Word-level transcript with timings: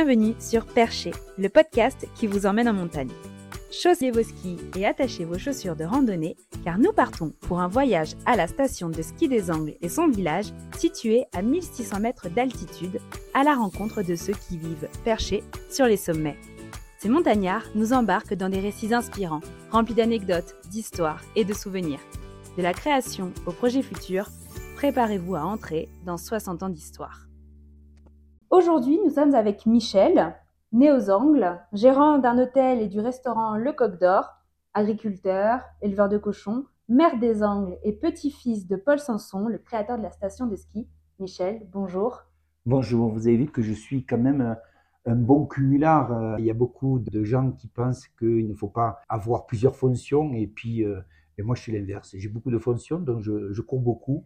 Bienvenue 0.00 0.36
sur 0.38 0.64
Percher, 0.64 1.10
le 1.38 1.48
podcast 1.48 2.06
qui 2.14 2.28
vous 2.28 2.46
emmène 2.46 2.68
en 2.68 2.72
montagne. 2.72 3.10
Chaussez 3.72 4.12
vos 4.12 4.22
skis 4.22 4.56
et 4.76 4.86
attachez 4.86 5.24
vos 5.24 5.38
chaussures 5.38 5.74
de 5.74 5.82
randonnée 5.82 6.36
car 6.64 6.78
nous 6.78 6.92
partons 6.92 7.32
pour 7.40 7.58
un 7.58 7.66
voyage 7.66 8.12
à 8.24 8.36
la 8.36 8.46
station 8.46 8.90
de 8.90 9.02
ski 9.02 9.26
des 9.26 9.50
Angles 9.50 9.74
et 9.80 9.88
son 9.88 10.06
village 10.06 10.52
situé 10.78 11.24
à 11.34 11.42
1600 11.42 11.98
mètres 11.98 12.28
d'altitude 12.28 13.00
à 13.34 13.42
la 13.42 13.56
rencontre 13.56 14.02
de 14.02 14.14
ceux 14.14 14.34
qui 14.34 14.56
vivent 14.56 14.88
perchés 15.02 15.42
sur 15.68 15.86
les 15.86 15.96
sommets. 15.96 16.38
Ces 17.00 17.08
montagnards 17.08 17.66
nous 17.74 17.92
embarquent 17.92 18.34
dans 18.34 18.48
des 18.48 18.60
récits 18.60 18.94
inspirants, 18.94 19.42
remplis 19.72 19.94
d'anecdotes, 19.94 20.54
d'histoires 20.70 21.24
et 21.34 21.44
de 21.44 21.54
souvenirs. 21.54 22.00
De 22.56 22.62
la 22.62 22.72
création 22.72 23.32
au 23.46 23.50
projet 23.50 23.82
futur, 23.82 24.28
préparez-vous 24.76 25.34
à 25.34 25.42
entrer 25.42 25.88
dans 26.06 26.18
60 26.18 26.62
ans 26.62 26.68
d'histoire. 26.68 27.27
Aujourd'hui, 28.50 28.98
nous 29.04 29.10
sommes 29.10 29.34
avec 29.34 29.66
Michel, 29.66 30.34
né 30.72 30.90
aux 30.90 31.10
Angles, 31.10 31.60
gérant 31.74 32.16
d'un 32.16 32.38
hôtel 32.38 32.80
et 32.80 32.88
du 32.88 32.98
restaurant 32.98 33.56
Le 33.58 33.74
Coq 33.74 34.00
d'Or, 34.00 34.24
agriculteur, 34.72 35.60
éleveur 35.82 36.08
de 36.08 36.16
cochons, 36.16 36.64
maire 36.88 37.18
des 37.18 37.42
Angles 37.42 37.76
et 37.84 37.92
petit-fils 37.92 38.66
de 38.66 38.76
Paul 38.76 38.98
Sanson, 38.98 39.48
le 39.48 39.58
créateur 39.58 39.98
de 39.98 40.02
la 40.02 40.10
station 40.10 40.46
de 40.46 40.56
ski. 40.56 40.88
Michel, 41.18 41.68
bonjour. 41.70 42.22
Bonjour, 42.64 43.12
vous 43.12 43.28
avez 43.28 43.36
vu 43.36 43.48
que 43.48 43.60
je 43.60 43.74
suis 43.74 44.06
quand 44.06 44.16
même 44.16 44.40
euh, 44.40 44.54
un 45.04 45.16
bon 45.16 45.44
cumulard. 45.44 46.10
Euh, 46.12 46.36
il 46.38 46.46
y 46.46 46.50
a 46.50 46.54
beaucoup 46.54 47.00
de 47.00 47.24
gens 47.24 47.52
qui 47.52 47.68
pensent 47.68 48.08
qu'il 48.18 48.48
ne 48.48 48.54
faut 48.54 48.70
pas 48.70 49.00
avoir 49.10 49.44
plusieurs 49.44 49.76
fonctions 49.76 50.32
et 50.32 50.46
puis 50.46 50.86
euh, 50.86 51.02
et 51.36 51.42
moi 51.42 51.54
je 51.54 51.60
suis 51.60 51.72
l'inverse. 51.72 52.14
J'ai 52.16 52.30
beaucoup 52.30 52.50
de 52.50 52.58
fonctions, 52.58 52.98
donc 52.98 53.20
je 53.20 53.60
cours 53.60 53.80
beaucoup, 53.80 54.24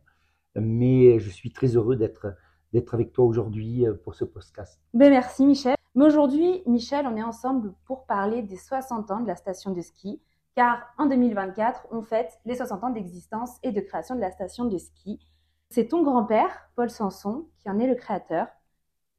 mais 0.55 1.19
je 1.19 1.29
suis 1.29 1.53
très 1.53 1.75
heureux 1.75 1.97
d'être 1.97 2.37
d'être 2.73 2.95
avec 2.95 3.12
toi 3.12 3.25
aujourd'hui 3.25 3.87
euh, 3.87 3.95
pour 3.95 4.15
ce 4.15 4.25
podcast. 4.25 4.81
Ben 4.95 5.11
merci 5.11 5.45
Michel. 5.47 5.77
Mais 5.95 6.06
aujourd'hui, 6.06 6.62
Michel, 6.67 7.06
on 7.06 7.17
est 7.17 7.23
ensemble 7.23 7.75
pour 7.84 8.06
parler 8.06 8.42
des 8.42 8.56
60 8.56 9.11
ans 9.11 9.20
de 9.20 9.27
la 9.27 9.37
station 9.37 9.73
de 9.73 9.81
ski, 9.81 10.20
car 10.55 10.83
en 10.98 11.06
2024, 11.06 11.89
on 11.91 12.03
fête 12.03 12.41
les 12.47 12.56
60 12.56 12.84
ans 12.84 12.91
d'existence 12.91 13.59
et 13.62 13.73
de 13.73 13.81
création 13.81 14.15
de 14.15 14.20
la 14.20 14.31
station 14.31 14.65
de 14.65 14.78
ski. 14.78 15.20
C'est 15.69 15.89
ton 15.89 16.03
grand-père, 16.03 16.70
Paul 16.77 16.91
Sanson, 16.91 17.47
qui 17.61 17.69
en 17.69 17.78
est 17.78 17.87
le 17.87 17.95
créateur. 17.95 18.47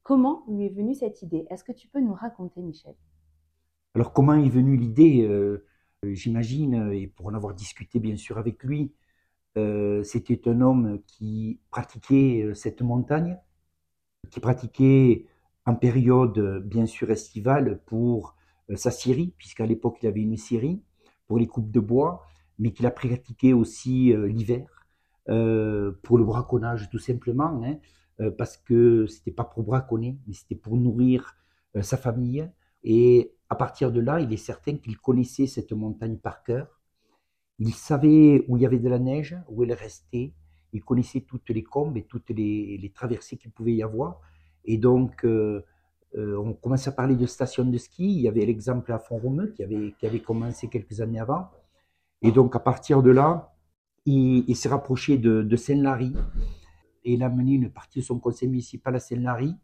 Comment 0.02 0.44
lui 0.48 0.66
est 0.66 0.74
venue 0.74 0.94
cette 0.94 1.22
idée? 1.22 1.46
Est-ce 1.50 1.64
que 1.64 1.72
tu 1.72 1.88
peux 1.88 2.00
nous 2.00 2.12
raconter, 2.12 2.60
Michel? 2.60 2.94
Alors, 3.94 4.12
comment 4.12 4.34
est 4.34 4.48
venue 4.48 4.76
l'idée? 4.76 5.22
Euh, 5.22 5.64
J'imagine, 6.12 6.92
et 6.92 7.06
pour 7.06 7.26
en 7.26 7.34
avoir 7.34 7.54
discuté 7.54 7.98
bien 7.98 8.16
sûr 8.16 8.38
avec 8.38 8.62
lui, 8.62 8.92
euh, 9.56 10.02
c'était 10.02 10.48
un 10.48 10.60
homme 10.60 11.00
qui 11.06 11.60
pratiquait 11.70 12.42
euh, 12.42 12.54
cette 12.54 12.82
montagne, 12.82 13.38
qui 14.30 14.40
pratiquait 14.40 15.26
en 15.66 15.76
période 15.76 16.62
bien 16.64 16.86
sûr 16.86 17.10
estivale 17.10 17.80
pour 17.86 18.36
euh, 18.70 18.76
sa 18.76 18.90
scierie, 18.90 19.32
puisqu'à 19.38 19.66
l'époque 19.66 19.98
il 20.02 20.08
avait 20.08 20.22
une 20.22 20.36
scierie 20.36 20.82
pour 21.26 21.38
les 21.38 21.46
coupes 21.46 21.70
de 21.70 21.80
bois, 21.80 22.26
mais 22.58 22.72
qu'il 22.72 22.86
a 22.86 22.90
pratiqué 22.90 23.52
aussi 23.52 24.12
l'hiver 24.14 24.68
pour 25.26 26.18
le 26.18 26.24
braconnage 26.24 26.90
tout 26.90 26.98
simplement, 26.98 27.62
hein, 27.64 27.78
parce 28.36 28.58
que 28.58 29.06
c'était 29.06 29.32
pas 29.32 29.44
pour 29.44 29.62
braconner, 29.64 30.18
mais 30.26 30.34
c'était 30.34 30.54
pour 30.54 30.76
nourrir 30.76 31.34
sa 31.80 31.96
famille. 31.96 32.48
Et 32.84 33.34
à 33.48 33.56
partir 33.56 33.90
de 33.90 34.00
là, 34.00 34.20
il 34.20 34.32
est 34.32 34.36
certain 34.36 34.76
qu'il 34.76 34.98
connaissait 34.98 35.46
cette 35.46 35.72
montagne 35.72 36.18
par 36.18 36.42
cœur 36.44 36.78
il 37.58 37.72
savait 37.74 38.44
où 38.48 38.56
il 38.56 38.62
y 38.62 38.66
avait 38.66 38.78
de 38.78 38.88
la 38.88 38.98
neige, 38.98 39.36
où 39.48 39.62
elle 39.62 39.72
restait. 39.72 40.32
Il 40.72 40.82
connaissait 40.82 41.20
toutes 41.20 41.50
les 41.50 41.62
combes 41.62 41.96
et 41.96 42.02
toutes 42.02 42.30
les, 42.30 42.92
traversées 42.94 43.36
qu'il 43.36 43.52
pouvait 43.52 43.74
y 43.74 43.82
avoir. 43.82 44.20
Et 44.64 44.76
donc, 44.76 45.24
euh, 45.24 45.62
euh, 46.16 46.36
on 46.36 46.52
commence 46.52 46.88
à 46.88 46.92
parler 46.92 47.14
de 47.14 47.26
station 47.26 47.64
de 47.64 47.78
ski. 47.78 48.04
Il 48.04 48.20
y 48.22 48.28
avait 48.28 48.44
l'exemple 48.44 48.92
à 48.92 48.98
Font-Romeu 48.98 49.52
qui 49.52 49.62
avait, 49.62 50.20
commencé 50.20 50.68
quelques 50.68 51.00
années 51.00 51.20
avant. 51.20 51.48
Et 52.22 52.32
donc, 52.32 52.56
à 52.56 52.60
partir 52.60 53.02
de 53.02 53.10
là, 53.10 53.54
il, 54.04 54.54
s'est 54.56 54.68
rapproché 54.68 55.16
de, 55.16 55.56
Saint-Lary 55.56 56.14
et 57.04 57.14
il 57.14 57.22
a 57.22 57.28
mené 57.28 57.52
une 57.52 57.70
partie 57.70 58.00
de 58.00 58.04
son 58.04 58.18
conseil 58.18 58.48
municipal 58.48 58.94
à 58.96 58.98
Saint-Lary. 58.98 59.54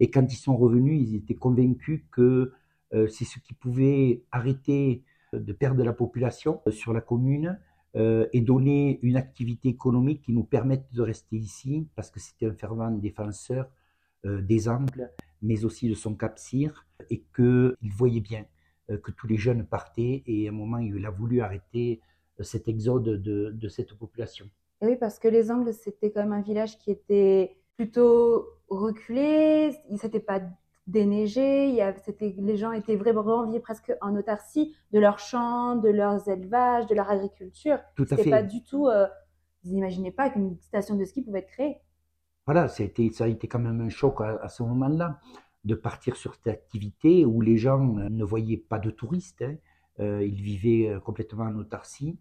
Et 0.00 0.10
quand 0.10 0.26
ils 0.32 0.36
sont 0.36 0.56
revenus, 0.56 1.00
ils 1.00 1.16
étaient 1.16 1.34
convaincus 1.34 2.02
que 2.10 2.52
euh, 2.92 3.06
c'est 3.08 3.24
ce 3.24 3.38
qui 3.38 3.54
pouvait 3.54 4.24
arrêter 4.32 5.04
de 5.32 5.52
perdre 5.52 5.84
la 5.84 5.92
population 5.92 6.60
sur 6.70 6.92
la 6.92 7.00
commune 7.00 7.58
euh, 7.96 8.28
et 8.32 8.40
donner 8.40 9.00
une 9.02 9.16
activité 9.16 9.68
économique 9.68 10.22
qui 10.22 10.32
nous 10.32 10.44
permette 10.44 10.92
de 10.92 11.02
rester 11.02 11.36
ici, 11.36 11.88
parce 11.96 12.10
que 12.10 12.20
c'était 12.20 12.46
un 12.46 12.54
fervent 12.54 12.90
défenseur 12.90 13.68
euh, 14.26 14.40
des 14.42 14.68
Angles, 14.68 15.10
mais 15.42 15.64
aussi 15.64 15.88
de 15.88 15.94
son 15.94 16.14
Cap 16.14 16.38
Cyr, 16.38 16.86
et 17.08 17.24
qu'il 17.34 17.92
voyait 17.92 18.20
bien 18.20 18.44
euh, 18.90 18.98
que 18.98 19.10
tous 19.10 19.26
les 19.26 19.38
jeunes 19.38 19.66
partaient, 19.66 20.22
et 20.26 20.46
à 20.46 20.50
un 20.50 20.54
moment, 20.54 20.78
il 20.78 21.04
a 21.04 21.10
voulu 21.10 21.40
arrêter 21.40 22.00
cet 22.38 22.68
exode 22.68 23.04
de, 23.04 23.50
de 23.50 23.68
cette 23.68 23.92
population. 23.94 24.48
Oui, 24.82 24.96
parce 24.96 25.18
que 25.18 25.28
les 25.28 25.50
Angles, 25.50 25.74
c'était 25.74 26.10
quand 26.10 26.20
même 26.20 26.32
un 26.32 26.42
village 26.42 26.78
qui 26.78 26.90
était 26.90 27.56
plutôt 27.76 28.46
reculé, 28.68 29.74
il 29.90 29.98
s'était 29.98 30.20
pas 30.20 30.40
déneigé, 30.90 31.68
il 31.68 31.74
y 31.74 31.80
a, 31.80 31.94
c'était, 32.04 32.34
les 32.38 32.56
gens 32.56 32.72
étaient 32.72 32.96
vraiment 32.96 33.22
renviés 33.22 33.60
presque 33.60 33.92
en 34.00 34.16
autarcie 34.16 34.74
de 34.92 34.98
leurs 34.98 35.18
champs, 35.18 35.76
de 35.76 35.88
leurs 35.88 36.28
élevages, 36.28 36.86
de 36.86 36.94
leur 36.94 37.08
agriculture. 37.10 37.78
Tout 37.94 38.06
à 38.10 38.16
fait. 38.16 38.30
pas 38.30 38.42
du 38.42 38.62
tout, 38.62 38.88
euh, 38.88 39.06
ils 39.64 39.72
n'imaginaient 39.72 40.10
pas 40.10 40.30
qu'une 40.30 40.58
station 40.60 40.96
de 40.96 41.04
ski 41.04 41.22
pouvait 41.22 41.40
être 41.40 41.48
créée. 41.48 41.76
Voilà, 42.46 42.68
ça 42.68 42.82
a 42.82 42.86
été, 42.86 43.10
ça 43.10 43.24
a 43.24 43.28
été 43.28 43.46
quand 43.46 43.58
même 43.58 43.80
un 43.80 43.88
choc 43.88 44.20
à, 44.20 44.48
ce 44.48 44.62
moment-là 44.64 45.20
de 45.64 45.74
partir 45.74 46.16
sur 46.16 46.34
cette 46.34 46.48
activité 46.48 47.24
où 47.24 47.40
les 47.40 47.56
gens 47.56 47.78
ne 47.78 48.24
voyaient 48.24 48.56
pas 48.56 48.78
de 48.78 48.90
touristes, 48.90 49.42
hein. 49.42 49.56
euh, 50.00 50.24
ils 50.24 50.40
vivaient 50.40 50.88
euh, 50.88 51.00
complètement 51.00 51.44
en 51.44 51.54
autarcie. 51.56 52.18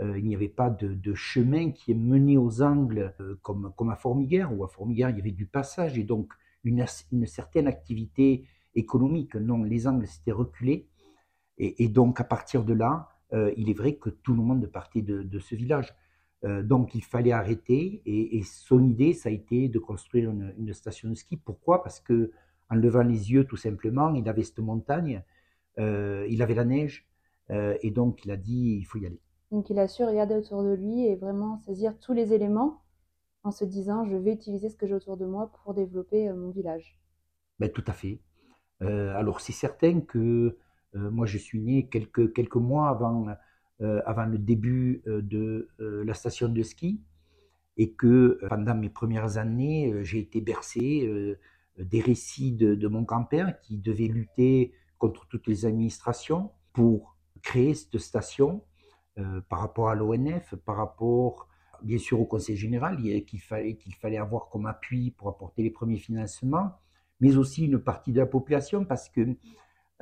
il 0.00 0.24
n'y 0.24 0.34
avait 0.34 0.48
pas 0.48 0.70
de, 0.70 1.14
chemin 1.14 1.70
qui 1.70 1.92
est 1.92 2.00
mené 2.12 2.36
aux 2.36 2.62
angles 2.62 3.14
comme, 3.42 3.72
comme 3.76 3.90
à 3.90 3.96
Formiguère, 3.96 4.56
où 4.56 4.64
à 4.64 4.68
Formiguère 4.68 5.10
il 5.10 5.16
y 5.16 5.20
avait 5.20 5.30
du 5.30 5.46
passage 5.46 5.98
et 5.98 6.02
donc 6.04 6.32
une, 6.64 6.86
certaine 7.26 7.66
activité 7.66 8.44
économique. 8.74 9.34
Non, 9.34 9.62
les 9.62 9.86
Angles 9.86 10.06
s'étaient 10.06 10.32
reculés. 10.32 10.88
Et, 11.58 11.88
donc, 11.88 12.20
à 12.20 12.24
partir 12.24 12.64
de 12.64 12.72
là, 12.72 13.08
euh, 13.32 13.52
il 13.56 13.70
est 13.70 13.74
vrai 13.74 13.94
que 13.94 14.10
tout 14.10 14.34
le 14.34 14.42
monde 14.42 14.66
partait 14.66 15.02
de, 15.02 15.38
ce 15.38 15.54
village. 15.54 15.94
Euh, 16.44 16.62
donc, 16.62 16.94
il 16.94 17.04
fallait 17.04 17.32
arrêter. 17.32 18.02
Et, 18.06 18.42
son 18.42 18.82
idée, 18.84 19.12
ça 19.12 19.28
a 19.28 19.32
été 19.32 19.68
de 19.68 19.78
construire 19.78 20.30
une, 20.30 20.72
station 20.72 21.10
de 21.10 21.14
ski. 21.14 21.36
Pourquoi? 21.36 21.82
Parce 21.82 22.00
que 22.00 22.32
en 22.70 22.74
levant 22.74 23.02
les 23.02 23.30
yeux, 23.30 23.44
tout 23.44 23.56
simplement, 23.56 24.14
il 24.14 24.28
avait 24.28 24.42
cette 24.42 24.58
montagne, 24.60 25.22
euh, 25.78 26.26
il 26.30 26.40
avait 26.42 26.54
la 26.54 26.64
neige. 26.64 27.06
et 27.50 27.90
donc, 27.90 28.24
il 28.24 28.30
a 28.30 28.36
dit, 28.36 28.78
il 28.80 28.84
faut 28.84 28.98
y 28.98 29.06
aller. 29.06 29.20
Donc, 29.50 29.68
il 29.68 29.78
a 29.78 29.86
su 29.86 30.02
regarder 30.02 30.34
autour 30.34 30.62
de 30.62 30.72
lui 30.72 31.06
et 31.06 31.16
vraiment 31.16 31.58
saisir 31.58 31.98
tous 32.00 32.14
les 32.14 32.32
éléments 32.32 32.81
en 33.44 33.50
se 33.50 33.64
disant 33.64 34.04
je 34.04 34.16
vais 34.16 34.32
utiliser 34.32 34.68
ce 34.68 34.76
que 34.76 34.86
j'ai 34.86 34.94
autour 34.94 35.16
de 35.16 35.26
moi 35.26 35.50
pour 35.52 35.74
développer 35.74 36.28
euh, 36.28 36.34
mon 36.34 36.50
village. 36.50 36.98
Ben, 37.58 37.70
tout 37.70 37.84
à 37.86 37.92
fait. 37.92 38.20
Euh, 38.82 39.14
alors 39.16 39.40
c'est 39.40 39.52
certain 39.52 40.00
que 40.00 40.56
euh, 40.94 41.10
moi 41.10 41.26
je 41.26 41.38
suis 41.38 41.60
né 41.60 41.88
quelques, 41.88 42.32
quelques 42.32 42.56
mois 42.56 42.88
avant, 42.88 43.26
avant 43.80 44.26
le 44.26 44.38
début 44.38 45.02
de 45.06 45.68
la 45.78 46.14
station 46.14 46.48
de 46.48 46.62
ski 46.62 47.00
et 47.76 47.92
que 47.94 48.38
pendant 48.48 48.76
mes 48.76 48.90
premières 48.90 49.38
années 49.38 50.04
j'ai 50.04 50.20
été 50.20 50.40
bercé 50.40 51.36
des 51.78 52.00
récits 52.00 52.52
de, 52.52 52.76
de 52.76 52.88
mon 52.88 53.02
grand-père 53.02 53.60
qui 53.60 53.78
devait 53.78 54.06
lutter 54.06 54.72
contre 54.98 55.26
toutes 55.26 55.48
les 55.48 55.66
administrations 55.66 56.52
pour 56.72 57.16
créer 57.42 57.74
cette 57.74 57.98
station 57.98 58.62
par 59.48 59.58
rapport 59.58 59.88
à 59.88 59.96
l'ONF, 59.96 60.54
par 60.64 60.76
rapport 60.76 61.48
bien 61.82 61.98
sûr 61.98 62.20
au 62.20 62.24
Conseil 62.24 62.56
général, 62.56 62.96
qu'il 63.24 63.40
fallait, 63.40 63.74
qu'il 63.74 63.94
fallait 63.94 64.18
avoir 64.18 64.48
comme 64.48 64.66
appui 64.66 65.10
pour 65.10 65.28
apporter 65.28 65.62
les 65.62 65.70
premiers 65.70 65.98
financements, 65.98 66.72
mais 67.20 67.36
aussi 67.36 67.66
une 67.66 67.78
partie 67.78 68.12
de 68.12 68.18
la 68.18 68.26
population, 68.26 68.84
parce 68.84 69.08
que 69.08 69.36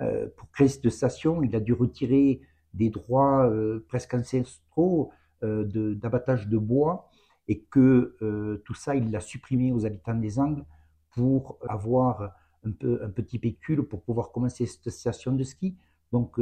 euh, 0.01 0.29
pour 0.37 0.51
créer 0.51 0.69
cette 0.69 0.89
station, 0.91 1.43
il 1.43 1.55
a 1.55 1.61
dû 1.61 1.73
retirer 1.73 2.41
des 2.73 2.89
droits 2.89 3.47
euh, 3.47 3.85
presque 3.89 4.15
ancestraux 4.15 5.11
euh, 5.43 5.65
d'abattage 5.95 6.49
de, 6.49 6.59
bois, 6.59 7.11
et 7.49 7.61
que 7.61 8.17
tout 8.65 8.75
ça, 8.75 8.95
il 8.95 9.11
l'a 9.11 9.19
supprimé 9.19 9.73
aux 9.73 9.85
habitants 9.85 10.15
des 10.15 10.39
Angles 10.39 10.65
pour 11.11 11.59
avoir 11.69 12.33
un, 12.65 12.71
peu, 12.71 13.01
un 13.03 13.11
petit 13.11 13.41
pécule 13.41 13.83
pour 13.83 14.03
pouvoir 14.03 14.31
commencer 14.31 14.67
cette 14.67 14.91
station 14.91 15.33
de 15.33 15.43
ski. 15.43 15.75
Donc, 16.13 16.39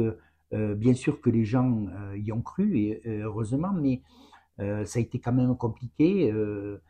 bien 0.51 0.93
sûr 0.93 1.19
que 1.19 1.31
les 1.31 1.45
gens 1.45 1.87
y 2.15 2.31
ont 2.31 2.43
cru, 2.43 2.77
et 2.77 3.01
heureusement, 3.07 3.73
mais 3.73 4.01
euh, 4.01 4.38
ça 4.59 4.99
a 4.99 5.01
été 5.01 5.19
quand 5.19 5.33
même 5.33 5.55
compliqué. 5.55 6.31
Euh. 6.31 6.81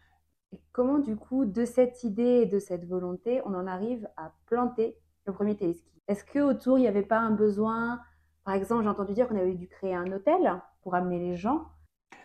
comment, 0.72 1.00
du 1.00 1.16
coup, 1.16 1.46
de 1.46 1.66
cette 1.66 2.04
idée 2.04 2.42
et 2.42 2.46
de 2.46 2.60
cette 2.60 2.86
volonté, 2.86 3.42
on 3.46 3.54
en 3.54 3.68
arrive 3.68 4.08
à 4.18 4.34
planter 4.46 4.96
le 5.26 5.34
premier 5.34 5.56
téléski? 5.56 5.90
Est-ce 6.08 6.24
qu'autour, 6.26 6.78
il 6.78 6.82
n'y 6.82 6.88
avait 6.88 7.04
pas 7.04 7.20
un 7.20 7.32
besoin? 7.32 8.00
Par 8.44 8.56
exemple, 8.56 8.84
j'ai 8.84 8.90
entendu 8.90 9.14
dire 9.14 9.28
qu'on 9.28 9.36
avait 9.36 9.54
dû 9.54 9.68
créer 9.68 9.94
un 9.94 10.12
hôtel 10.12 10.62
pour 10.82 10.96
amener 10.96 11.20
les 11.20 11.36
gens. 11.36 11.66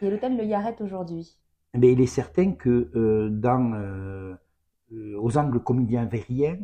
Et 0.00 0.10
l'hôtel 0.10 0.36
Le 0.36 0.44
Yarret 0.44 0.76
aujourd'hui. 0.80 1.38
Mais 1.74 1.92
il 1.92 2.00
est 2.00 2.06
certain 2.06 2.52
que 2.52 2.90
euh, 2.94 3.28
dans, 3.30 4.36
aux 5.18 5.38
angles 5.38 5.60
comédiens 5.60 6.06
verriens, 6.06 6.58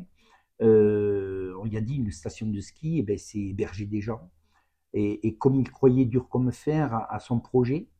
on 0.61 1.65
lui 1.65 1.77
a 1.77 1.81
dit 1.81 1.97
une 1.97 2.11
station 2.11 2.47
de 2.47 2.61
ski, 2.61 2.99
eh 2.99 3.03
ben, 3.03 3.19
c'est 3.19 3.39
héberger 3.39 3.87
des 3.87 4.01
gens. 4.01 4.31
Et, 4.93 5.37
comme 5.37 5.55
il 5.55 5.71
croyait 5.71 6.05
dur 6.05 6.29
comme 6.29 6.51
fer 6.53 7.07
à, 7.09 7.21
son 7.21 7.39
projet, 7.39 7.87
euh, 7.87 8.00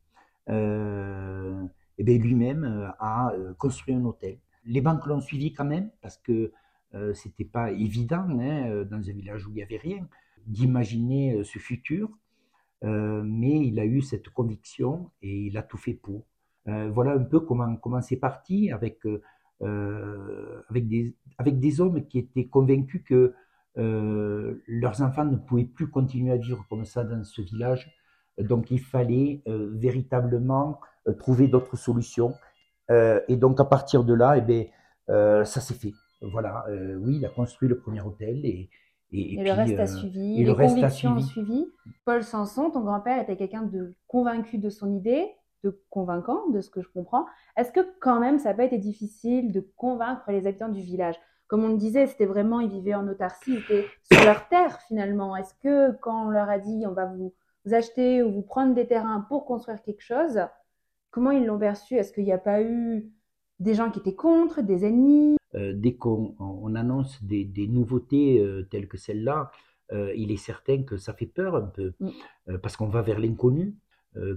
eh 0.51 2.03
ben, 2.03 2.21
lui-même 2.21 2.93
a 2.99 3.33
construit 3.57 3.93
un 3.93 4.03
hôtel. 4.05 4.37
Les 4.65 4.81
banques 4.81 5.05
l'ont 5.07 5.21
suivi 5.21 5.53
quand 5.53 5.65
même 5.65 5.89
parce 6.01 6.17
que 6.17 6.51
euh, 6.93 7.13
c'était 7.13 7.45
pas 7.45 7.71
évident 7.71 8.27
hein, 8.29 8.83
dans 8.89 8.97
un 8.97 9.13
village 9.13 9.47
où 9.47 9.51
il 9.51 9.55
n'y 9.55 9.63
avait 9.63 9.77
rien 9.77 10.07
d'imaginer 10.45 11.43
ce 11.43 11.59
futur. 11.59 12.09
mais 12.83 13.67
il 13.67 13.79
a 13.79 13.85
eu 13.85 14.01
cette 14.01 14.29
conviction 14.29 15.11
et 15.21 15.47
il 15.47 15.57
a 15.57 15.63
tout 15.63 15.77
fait 15.77 15.93
pour. 15.93 16.25
voilà 16.65 17.13
un 17.13 17.23
peu 17.23 17.39
comment 17.39 17.75
comment 17.77 18.01
c'est 18.01 18.17
parti 18.17 18.71
avec 18.71 19.05
euh, 19.63 20.63
avec, 20.69 20.87
des, 20.87 21.15
avec 21.37 21.59
des 21.59 21.81
hommes 21.81 22.07
qui 22.07 22.17
étaient 22.17 22.47
convaincus 22.47 23.03
que 23.05 23.35
euh, 23.77 24.55
leurs 24.67 25.01
enfants 25.03 25.25
ne 25.25 25.35
pouvaient 25.35 25.65
plus 25.65 25.87
continuer 25.87 26.31
à 26.31 26.37
vivre 26.37 26.65
comme 26.67 26.83
ça 26.83 27.03
dans 27.03 27.23
ce 27.23 27.43
village. 27.43 27.93
Donc 28.43 28.71
il 28.71 28.79
fallait 28.79 29.41
euh, 29.47 29.69
véritablement 29.73 30.79
trouver 31.19 31.47
d'autres 31.47 31.77
solutions. 31.77 32.33
et 32.89 33.35
donc 33.37 33.59
à 33.59 33.65
partir 33.65 34.03
de 34.03 34.13
là, 34.13 34.37
eh 34.37 34.41
bien, 34.41 34.65
ça 35.45 35.61
s'est 35.61 35.73
fait. 35.73 35.93
Voilà, 36.21 36.65
oui, 36.99 37.15
il 37.17 37.25
a 37.25 37.29
construit 37.29 37.67
le 37.67 37.79
premier 37.79 38.01
hôtel 38.01 38.45
et, 38.45 38.69
et, 39.11 39.43
le 39.43 39.51
reste 39.51 39.79
a 39.79 39.87
suivi, 39.87 40.41
et 40.41 40.45
les 40.45 40.55
convictions 40.55 41.11
ont 41.11 41.19
suivi. 41.19 41.65
Paul 42.05 42.23
Sanson, 42.23 42.69
ton 42.69 42.81
grand-père 42.81 43.21
était 43.21 43.35
quelqu'un 43.35 43.63
de 43.63 43.93
convaincu 44.07 44.57
de 44.57 44.69
son 44.69 44.93
idée, 44.93 45.27
de 45.63 45.77
convaincant, 45.89 46.49
de 46.49 46.61
ce 46.61 46.69
que 46.69 46.81
je 46.81 46.87
comprends. 46.87 47.25
Est-ce 47.57 47.71
que 47.71 47.81
quand 47.99 48.19
même, 48.19 48.39
ça 48.39 48.49
n'a 48.49 48.55
pas 48.55 48.63
été 48.63 48.77
difficile 48.77 49.51
de 49.51 49.67
convaincre 49.75 50.23
les 50.29 50.47
habitants 50.47 50.69
du 50.69 50.81
village? 50.81 51.15
Comme 51.47 51.65
on 51.65 51.69
le 51.69 51.77
disait, 51.77 52.07
c'était 52.07 52.25
vraiment, 52.25 52.61
ils 52.61 52.69
vivaient 52.69 52.95
en 52.95 53.07
autarcie, 53.09 53.55
ils 53.55 53.59
étaient 53.59 53.87
sur 54.09 54.23
leur 54.23 54.47
terre 54.47 54.79
finalement. 54.87 55.35
Est-ce 55.35 55.53
que 55.55 55.91
quand 55.97 56.27
on 56.27 56.29
leur 56.29 56.49
a 56.49 56.59
dit, 56.59 56.85
on 56.87 56.93
va 56.93 57.05
vous, 57.05 57.33
acheter 57.69 58.23
ou 58.23 58.31
vous 58.31 58.41
prendre 58.41 58.73
des 58.73 58.87
terrains 58.87 59.25
pour 59.27 59.45
construire 59.45 59.81
quelque 59.81 60.01
chose, 60.01 60.39
comment 61.11 61.31
ils 61.31 61.45
l'ont 61.45 61.59
perçu? 61.59 61.95
Est-ce 61.95 62.11
qu'il 62.13 62.23
n'y 62.23 62.33
a 62.33 62.37
pas 62.37 62.61
eu 62.61 63.11
des 63.59 63.75
gens 63.75 63.91
qui 63.91 63.99
étaient 63.99 64.15
contre, 64.15 64.61
des 64.61 64.85
ennemis? 64.85 65.37
Euh, 65.55 65.73
Dès 65.75 65.95
qu'on 65.95 66.75
annonce 66.75 67.23
des, 67.23 67.67
nouveautés 67.67 68.39
euh, 68.39 68.67
telles 68.69 68.87
que 68.87 68.97
celle-là, 68.97 69.51
euh, 69.91 70.13
il 70.15 70.31
est 70.31 70.37
certain 70.37 70.83
que 70.83 70.97
ça 70.97 71.13
fait 71.13 71.25
peur 71.25 71.55
un 71.55 71.67
peu, 71.67 71.93
mm. 71.99 72.57
parce 72.63 72.75
qu'on 72.77 72.87
va 72.87 73.01
vers 73.01 73.19
l'inconnu. 73.19 73.75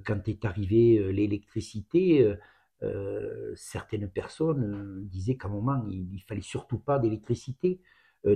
Quand 0.05 0.29
est 0.29 0.45
arrivée 0.45 1.13
l'électricité, 1.13 2.33
certaines 3.57 4.09
personnes 4.09 5.01
disaient 5.03 5.35
qu'à 5.35 5.49
un 5.49 5.51
moment, 5.51 5.85
il 5.91 6.13
ne 6.13 6.19
fallait 6.29 6.43
surtout 6.43 6.79
pas 6.79 7.01
d'électricité. 7.01 7.81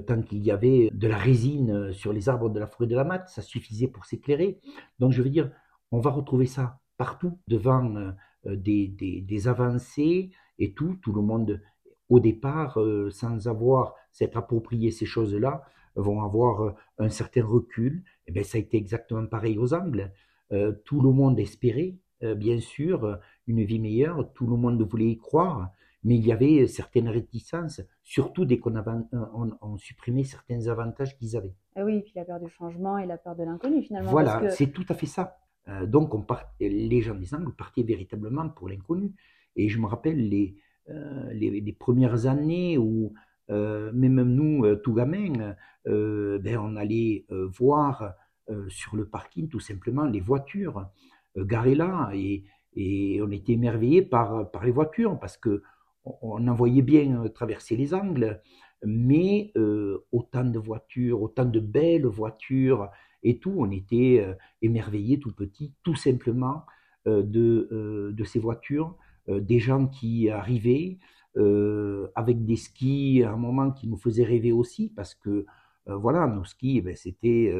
Tant 0.06 0.22
qu'il 0.22 0.44
y 0.44 0.50
avait 0.50 0.90
de 0.92 1.08
la 1.08 1.16
résine 1.16 1.92
sur 1.92 2.12
les 2.12 2.28
arbres 2.28 2.50
de 2.50 2.60
la 2.60 2.66
forêt 2.66 2.86
de 2.86 2.94
la 2.94 3.04
Matte, 3.04 3.28
ça 3.28 3.42
suffisait 3.42 3.88
pour 3.88 4.04
s'éclairer. 4.04 4.60
Donc 4.98 5.12
je 5.12 5.22
veux 5.22 5.30
dire, 5.30 5.50
on 5.92 6.00
va 6.00 6.10
retrouver 6.10 6.46
ça 6.46 6.80
partout, 6.98 7.38
devant 7.48 8.12
des, 8.44 8.88
des, 8.88 9.48
avancées 9.48 10.30
et 10.58 10.74
tout, 10.74 10.98
tout 11.02 11.12
le 11.12 11.22
monde, 11.22 11.62
au 12.08 12.20
départ, 12.20 12.78
sans 13.10 13.48
avoir 13.48 13.94
s'être 14.12 14.36
approprié 14.36 14.90
ces 14.90 15.06
choses-là, 15.06 15.62
vont 15.94 16.22
avoir 16.22 16.74
un 16.98 17.08
certain 17.08 17.44
recul. 17.44 18.02
Et 18.26 18.30
eh 18.30 18.32
bien, 18.32 18.42
ça 18.42 18.58
a 18.58 18.60
été 18.60 18.76
exactement 18.76 19.26
pareil 19.26 19.58
aux 19.58 19.74
Angles. 19.74 20.12
Euh, 20.52 20.72
tout 20.84 21.00
le 21.00 21.10
monde 21.10 21.38
espérait, 21.38 21.96
euh, 22.22 22.34
bien 22.34 22.60
sûr, 22.60 23.18
une 23.46 23.62
vie 23.64 23.78
meilleure, 23.78 24.32
tout 24.32 24.46
le 24.46 24.56
monde 24.56 24.80
voulait 24.82 25.10
y 25.10 25.18
croire, 25.18 25.70
mais 26.04 26.16
il 26.16 26.26
y 26.26 26.32
avait 26.32 26.66
certaines 26.66 27.08
réticences, 27.08 27.80
surtout 28.02 28.44
dès 28.44 28.58
qu'on 28.58 28.74
on, 29.60 29.76
supprimait 29.76 30.24
certains 30.24 30.66
avantages 30.68 31.16
qu'ils 31.16 31.36
avaient. 31.36 31.54
Ah 31.76 31.84
oui, 31.84 31.96
et 31.96 32.02
puis 32.02 32.12
la 32.14 32.24
peur 32.24 32.40
du 32.40 32.48
changement 32.48 32.98
et 32.98 33.06
la 33.06 33.18
peur 33.18 33.34
de 33.36 33.44
l'inconnu 33.44 33.82
finalement. 33.82 34.10
Voilà, 34.10 34.50
c'est 34.50 34.68
tout 34.68 34.86
à 34.88 34.94
fait 34.94 35.06
ça. 35.06 35.36
Euh, 35.68 35.86
donc 35.86 36.14
on 36.14 36.24
les 36.60 37.00
gens 37.02 37.14
des 37.14 37.34
Angles 37.34 37.54
partaient 37.54 37.82
véritablement 37.82 38.48
pour 38.48 38.68
l'inconnu. 38.68 39.12
Et 39.56 39.68
je 39.68 39.80
me 39.80 39.86
rappelle 39.86 40.28
les, 40.28 40.54
les, 41.32 41.76
premières 41.78 42.26
années 42.26 42.78
où 42.78 43.12
même 43.48 44.22
nous, 44.22 44.76
tout 44.76 44.94
gamins, 44.94 45.54
ben, 45.84 46.58
on 46.58 46.76
allait 46.76 47.26
voir 47.28 48.14
euh, 48.50 48.66
sur 48.70 48.96
le 48.96 49.06
parking 49.06 49.46
tout 49.50 49.60
simplement 49.60 50.04
les 50.04 50.20
voitures 50.20 50.86
euh, 51.36 51.44
garées 51.44 51.74
là 51.74 52.10
et, 52.14 52.44
on 53.20 53.30
était 53.32 53.54
émerveillés 53.54 54.02
par, 54.02 54.50
par 54.52 54.64
les 54.64 54.70
voitures 54.70 55.18
parce 55.18 55.36
que 55.36 55.62
on 56.22 56.46
en 56.46 56.54
voyait 56.54 56.82
bien 56.82 57.24
euh, 57.24 57.28
traverser 57.28 57.76
les 57.76 57.94
angles, 57.94 58.40
mais 58.84 59.52
autant 60.12 60.44
de 60.44 60.58
voitures, 60.60 61.20
autant 61.20 61.44
de 61.44 61.58
belles 61.58 62.06
voitures 62.06 62.88
et 63.24 63.40
tout, 63.40 63.52
on 63.58 63.72
était 63.72 64.24
émerveillés 64.62 65.18
tout 65.18 65.32
petit, 65.32 65.74
tout 65.82 65.96
simplement 65.96 66.62
de, 67.04 68.12
de 68.12 68.24
ces 68.24 68.38
voitures, 68.38 68.96
des 69.26 69.58
gens 69.58 69.88
qui 69.88 70.30
arrivaient 70.30 70.98
avec 72.14 72.44
des 72.44 72.54
skis 72.54 73.24
à 73.24 73.32
un 73.32 73.36
moment 73.36 73.72
qui 73.72 73.88
nous 73.88 73.96
faisaient 73.96 74.22
rêver 74.22 74.52
aussi 74.52 74.92
parce 74.94 75.16
que 75.16 75.44
voilà, 75.86 76.28
nos 76.28 76.44
skis, 76.44 76.76
eh 76.78 76.80
ben, 76.80 76.94
c'était 76.94 77.52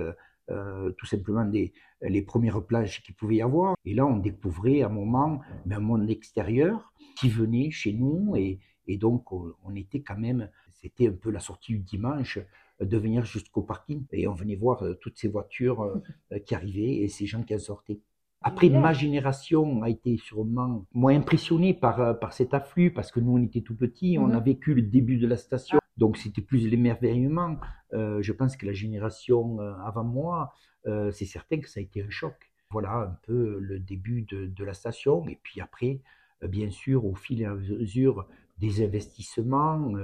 euh, 0.51 0.91
tout 0.93 1.07
simplement 1.07 1.45
des, 1.45 1.73
les 2.01 2.23
premières 2.23 2.65
plages 2.65 3.03
qu'il 3.03 3.15
pouvait 3.15 3.37
y 3.37 3.43
avoir. 3.43 3.75
Et 3.85 3.95
là, 3.95 4.07
on 4.07 4.17
découvrait 4.17 4.83
un 4.83 4.89
moment 4.89 5.41
un 5.71 5.81
monde 5.81 6.09
extérieur 6.09 6.93
qui 7.19 7.29
venait 7.29 7.71
chez 7.71 7.93
nous 7.93 8.35
et, 8.37 8.59
et 8.87 8.97
donc 8.97 9.31
on, 9.33 9.75
était 9.77 10.01
quand 10.01 10.17
même, 10.17 10.49
c'était 10.73 11.09
un 11.09 11.13
peu 11.13 11.31
la 11.31 11.41
sortie 11.41 11.73
du 11.73 11.81
dimanche 11.81 12.39
de 12.81 12.97
venir 12.97 13.25
jusqu'au 13.25 13.63
parking 13.63 14.05
et 14.13 14.27
on 14.29 14.35
venait 14.35 14.57
voir 14.57 14.83
euh, 14.83 14.95
toutes 14.95 15.19
ces 15.19 15.29
voitures 15.29 15.83
euh, 15.83 16.39
qui 16.47 16.55
arrivaient 16.55 16.97
et 16.97 17.09
ces 17.09 17.27
gens 17.27 17.43
qui 17.43 17.55
en 17.55 17.59
sortaient. 17.59 18.01
Après, 18.41 18.71
ma 18.71 18.93
génération 18.93 19.83
a 19.83 19.91
été 19.91 20.17
sûrement 20.17 20.87
moins 20.95 21.17
impressionnée 21.17 21.75
par, 21.75 22.19
par 22.21 22.33
cet 22.33 22.55
afflux 22.55 22.93
parce 22.93 23.11
que 23.11 23.19
nous, 23.19 23.37
on 23.37 23.43
était 23.43 23.63
tout 23.63 23.75
petits, 23.75 24.17
on 24.17 24.31
a 24.31 24.39
mhm. 24.39 24.45
vécu 24.45 24.75
le 24.75 24.83
début 24.83 25.19
de 25.19 25.27
la 25.27 25.37
station 25.37 25.79
donc 25.99 26.17
c'était 26.17 26.41
plus 26.41 26.67
l'émerveillement. 26.69 27.59
Euh, 27.93 28.23
je 28.23 28.33
pense 28.33 28.57
que 28.57 28.65
la 28.65 28.73
génération 28.73 29.61
euh, 29.61 29.75
avant 29.85 30.05
moi, 30.05 30.55
euh, 30.87 31.11
c'est 31.11 31.27
certain 31.27 31.59
que 31.59 31.69
ça 31.69 31.81
a 31.81 31.83
été 31.83 32.03
un 32.03 32.11
choc. 32.11 32.35
Voilà 32.71 32.95
un 32.95 33.19
peu 33.27 33.59
le 33.61 33.81
début 33.81 34.23
de, 34.23 34.65
la 34.65 34.75
station. 34.75 35.27
Et 35.29 35.39
puis 35.43 35.61
après, 35.61 36.01
bien 36.43 36.71
sûr, 36.71 37.05
au 37.07 37.15
fil 37.15 37.43
et 37.43 37.47
à 37.47 37.55
mesure 37.55 38.29
des 38.59 38.85
investissements, 38.85 39.95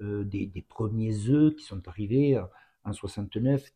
des, 0.00 0.64
premiers 0.68 1.28
œufs 1.30 1.54
qui 1.56 1.64
sont 1.64 1.88
arrivés 1.88 2.38
en 2.84 2.92
69, 2.92 3.72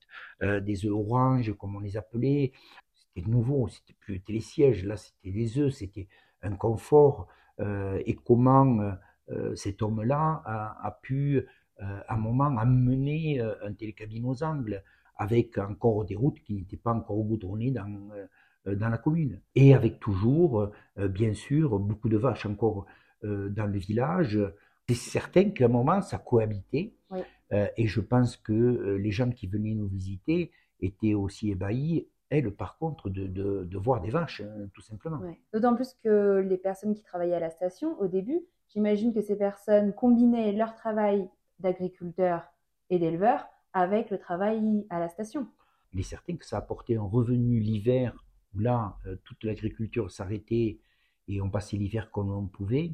des 0.61 0.85
œufs 0.85 0.93
orange 0.93 1.55
comme 1.57 1.75
on 1.75 1.81
les 1.81 1.97
appelait. 1.97 2.53
C'était 2.93 3.27
nouveau, 3.27 3.69
c'était 3.69 3.97
plus 3.99 4.23
les 4.29 4.41
sièges, 4.41 4.85
là 4.85 4.99
c'était 4.99 5.31
des 5.31 5.59
œufs, 5.59 5.73
c'était 5.73 6.09
un 6.43 6.55
confort. 6.55 7.29
et 7.59 8.15
comment 8.27 8.93
cet 9.55 9.81
homme-là 9.81 10.43
a, 10.45 10.99
pu 11.03 11.47
à 11.81 12.15
un 12.15 12.19
moment 12.19 12.57
amener 12.59 13.41
euh, 13.41 13.55
un 13.63 13.73
télécabine 13.73 14.27
aux 14.27 14.43
angles 14.43 14.83
avec 15.17 15.59
encore 15.59 16.05
des 16.05 16.17
routes 16.17 16.41
qui 16.41 16.55
n'étaient 16.55 16.77
pas 16.77 16.93
encore 16.93 17.23
goudronnées 17.23 17.71
dans, 17.71 18.11
euh, 18.67 18.75
dans 18.75 18.89
la 18.89 18.99
commune. 18.99 19.41
Et 19.55 19.75
avec 19.75 20.01
toujours, 20.01 20.71
bien 20.97 21.35
sûr, 21.35 21.79
beaucoup 21.79 22.09
de 22.09 22.17
vaches 22.17 22.47
encore 22.47 22.87
dans 23.23 23.71
le 23.71 23.79
village. 23.79 24.41
C'est 24.89 24.95
certain 24.95 25.51
qu'à 25.51 25.67
un 25.67 25.69
moment, 25.69 26.01
ça 26.01 26.19
cohabitait. 26.19 26.95
et 27.53 27.87
je 27.87 28.01
pense 28.01 28.37
que 28.39 28.97
les 28.99 29.11
gens 29.11 29.31
qui 29.31 29.47
venaient 29.47 29.75
nous 29.75 29.87
visiter 29.87 30.51
étaient 30.81 31.15
aussi 31.15 31.51
ébahis 31.51 32.09
elles, 32.31 32.51
par 32.51 32.79
contre, 32.79 33.11
de, 33.11 33.27
de, 33.27 33.79
voir 33.79 34.01
des 34.01 34.11
vaches, 34.11 34.41
hein, 34.41 34.69
tout 34.73 34.81
simplement. 34.81 35.21
D'autant 35.53 35.75
plus 35.75 35.95
que 36.03 36.39
les 36.39 36.57
personnes 36.57 36.95
qui 36.95 37.03
travaillaient 37.03 37.37
à 37.37 37.41
la 37.41 37.51
station, 37.51 37.99
au 38.01 38.07
début, 38.07 38.41
j'imagine 38.69 39.13
que 39.13 39.21
ces 39.21 39.37
personnes 39.37 39.93
combinaient 39.93 40.53
leur 40.53 40.75
travail 40.75 41.29
d'agriculteurs 41.65 42.45
et 42.91 42.99
d'éleveurs 42.99 43.45
avec 43.73 44.11
le 44.11 44.19
travail 44.19 44.87
à 44.91 45.01
la 45.01 45.09
station. 45.09 45.49
Il 45.93 46.01
est 46.01 46.05
certain 46.05 46.37
que 46.37 46.47
ça 46.47 46.59
apportait 46.59 46.97
un 46.97 47.03
revenu 47.03 47.59
l'hiver, 47.59 48.15
où 48.55 48.61
là, 48.61 48.97
euh, 49.07 49.17
toute 49.25 49.43
l'agriculture 49.43 50.11
s'arrêtait 50.11 50.79
et 51.27 51.41
on 51.41 51.51
passait 51.51 51.77
l'hiver 51.77 52.11
comme 52.13 52.31
on 52.31 52.47
pouvait. 52.47 52.93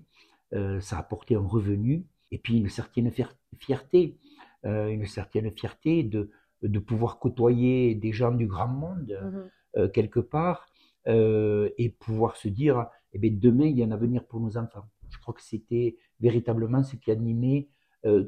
Euh, 0.54 0.80
ça 0.80 0.98
apportait 0.98 1.34
un 1.34 1.46
revenu 1.46 2.06
et 2.30 2.38
puis 2.38 2.58
une 2.58 2.68
certaine 2.68 3.10
fierté, 3.58 4.16
euh, 4.64 4.88
une 4.88 5.06
certaine 5.06 5.50
fierté 5.50 6.02
de, 6.02 6.30
de 6.62 6.78
pouvoir 6.78 7.18
côtoyer 7.18 7.94
des 7.94 8.12
gens 8.12 8.32
du 8.32 8.46
grand 8.46 8.68
monde 8.68 9.50
mhm. 9.74 9.90
quelque 9.90 10.20
part 10.20 10.66
et 11.06 11.96
pouvoir 11.98 12.36
se 12.36 12.48
dire, 12.48 12.86
eh 13.12 13.18
bien, 13.18 13.30
demain, 13.32 13.64
il 13.64 13.78
y 13.78 13.82
a 13.82 13.86
un 13.86 13.90
avenir 13.90 14.24
pour 14.26 14.38
nos 14.38 14.56
enfants. 14.56 14.84
Je 15.08 15.18
crois 15.18 15.34
que 15.34 15.42
c'était 15.42 15.96
véritablement 16.20 16.82
ce 16.82 16.96
qui 16.96 17.10
animait 17.10 17.68
euh, 17.68 17.79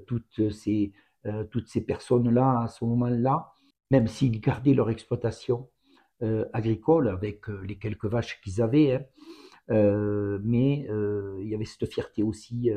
toutes 0.06 0.50
ces, 0.50 0.92
euh, 1.26 1.44
toutes 1.44 1.68
ces 1.68 1.80
personnes-là 1.80 2.62
à 2.62 2.68
ce 2.68 2.84
moment-là, 2.84 3.52
même 3.92 4.08
s'ils 4.08 4.40
gardaient 4.40 4.74
leur 4.74 4.90
exploitation 4.90 5.70
euh, 6.22 6.44
agricole 6.52 7.08
avec 7.08 7.46
les 7.48 7.78
quelques 7.78 8.06
vaches 8.06 8.40
qu'ils 8.40 8.60
avaient. 8.60 8.94
Hein, 8.94 10.38
mais 10.42 10.88
il 11.40 11.48
y 11.48 11.54
avait 11.54 11.64
cette 11.64 11.90
fierté 11.90 12.22
aussi, 12.22 12.70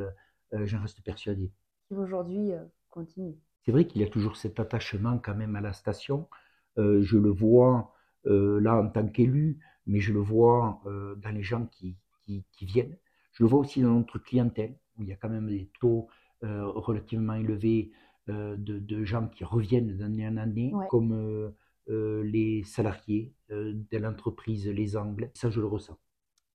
j'en 0.52 0.82
reste 0.82 1.02
persuadé. 1.04 1.52
Qui 1.88 1.96
aujourd'hui 1.96 2.52
continue. 2.90 3.36
c'est 3.64 3.72
vrai 3.72 3.86
qu'il 3.86 4.02
y 4.02 4.06
a 4.06 4.08
toujours 4.08 4.38
cet 4.38 4.60
attachement 4.60 5.18
quand 5.18 5.36
même 5.36 5.56
à 5.56 5.62
la 5.62 5.74
station. 5.74 6.30
je 6.78 7.18
le 7.18 7.30
vois 7.30 7.94
là 8.24 8.80
en 8.80 8.88
tant 8.88 9.08
qu'élu, 9.08 9.60
mais 9.88 10.00
je 10.00 10.14
le 10.14 10.20
vois 10.20 10.82
dans 10.86 11.32
les 11.34 11.44
gens 11.44 11.66
qui, 11.66 11.98
qui, 12.26 12.66
viennent. 12.66 12.98
Je 13.34 13.44
le 13.44 13.50
vois 13.50 13.60
aussi 13.60 13.82
dans 13.82 13.94
notre 13.94 14.20
clientèle, 14.20 14.78
où 14.98 15.04
il 15.04 15.10
y 15.10 15.14
a 15.14 15.16
quand 15.16 15.30
même 15.30 15.50
des 15.50 15.70
taux 15.80 16.08
relativement 16.42 17.34
élevés 17.34 17.92
de, 18.28 19.04
gens 19.04 19.28
qui 19.28 19.44
reviennent 19.44 19.98
d'année 19.98 20.28
en 20.28 20.38
année, 20.38 20.74
comme 20.90 21.54
les 21.88 22.64
salariés 22.64 23.34
de 23.50 23.98
l'entreprise 23.98 24.68
Les 24.68 24.98
Angles. 24.98 25.30
Ça, 25.34 25.50
je 25.50 25.60
le 25.60 25.68
ressens. 25.68 25.98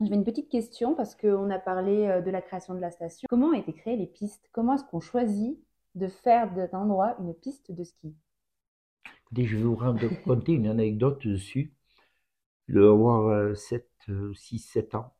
J'avais 0.00 0.16
une 0.16 0.24
petite 0.24 0.48
question 0.48 0.94
parce 0.94 1.14
qu'on 1.14 1.50
a 1.50 1.58
parlé 1.58 2.06
euh, 2.06 2.22
de 2.22 2.30
la 2.30 2.40
création 2.40 2.74
de 2.74 2.80
la 2.80 2.90
station. 2.90 3.26
Comment 3.28 3.48
ont 3.48 3.52
été 3.52 3.74
créées 3.74 3.96
les 3.96 4.06
pistes? 4.06 4.48
Comment 4.52 4.74
est-ce 4.74 4.84
qu'on 4.84 5.00
choisit 5.00 5.58
de 5.94 6.08
faire 6.08 6.50
cet 6.54 6.72
endroit 6.72 7.16
une 7.20 7.34
piste 7.34 7.70
de 7.70 7.84
ski? 7.84 8.14
Je 9.36 9.56
vais 9.56 9.62
vous 9.62 9.76
raconter 9.76 10.52
une 10.54 10.68
anecdote 10.68 11.26
dessus. 11.26 11.74
Dois 12.68 12.90
avoir 12.90 13.54
7, 13.54 13.90
6, 14.34 14.58
7 14.58 14.94
ans. 14.94 15.12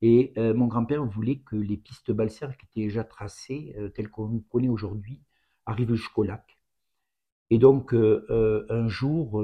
Et 0.00 0.32
euh, 0.38 0.54
mon 0.54 0.66
grand-père 0.66 1.04
voulait 1.04 1.38
que 1.38 1.56
les 1.56 1.76
pistes 1.76 2.12
balsières 2.12 2.56
qui 2.56 2.66
étaient 2.66 2.86
déjà 2.86 3.04
tracées, 3.04 3.74
euh, 3.78 3.88
telles 3.88 4.10
qu'on 4.10 4.40
connaît 4.50 4.68
aujourd'hui, 4.68 5.20
arrivent 5.66 5.94
jusqu'au 5.94 6.22
lac. 6.22 6.58
Et 7.50 7.58
donc, 7.58 7.94
un 7.94 8.88
jour, 8.88 9.42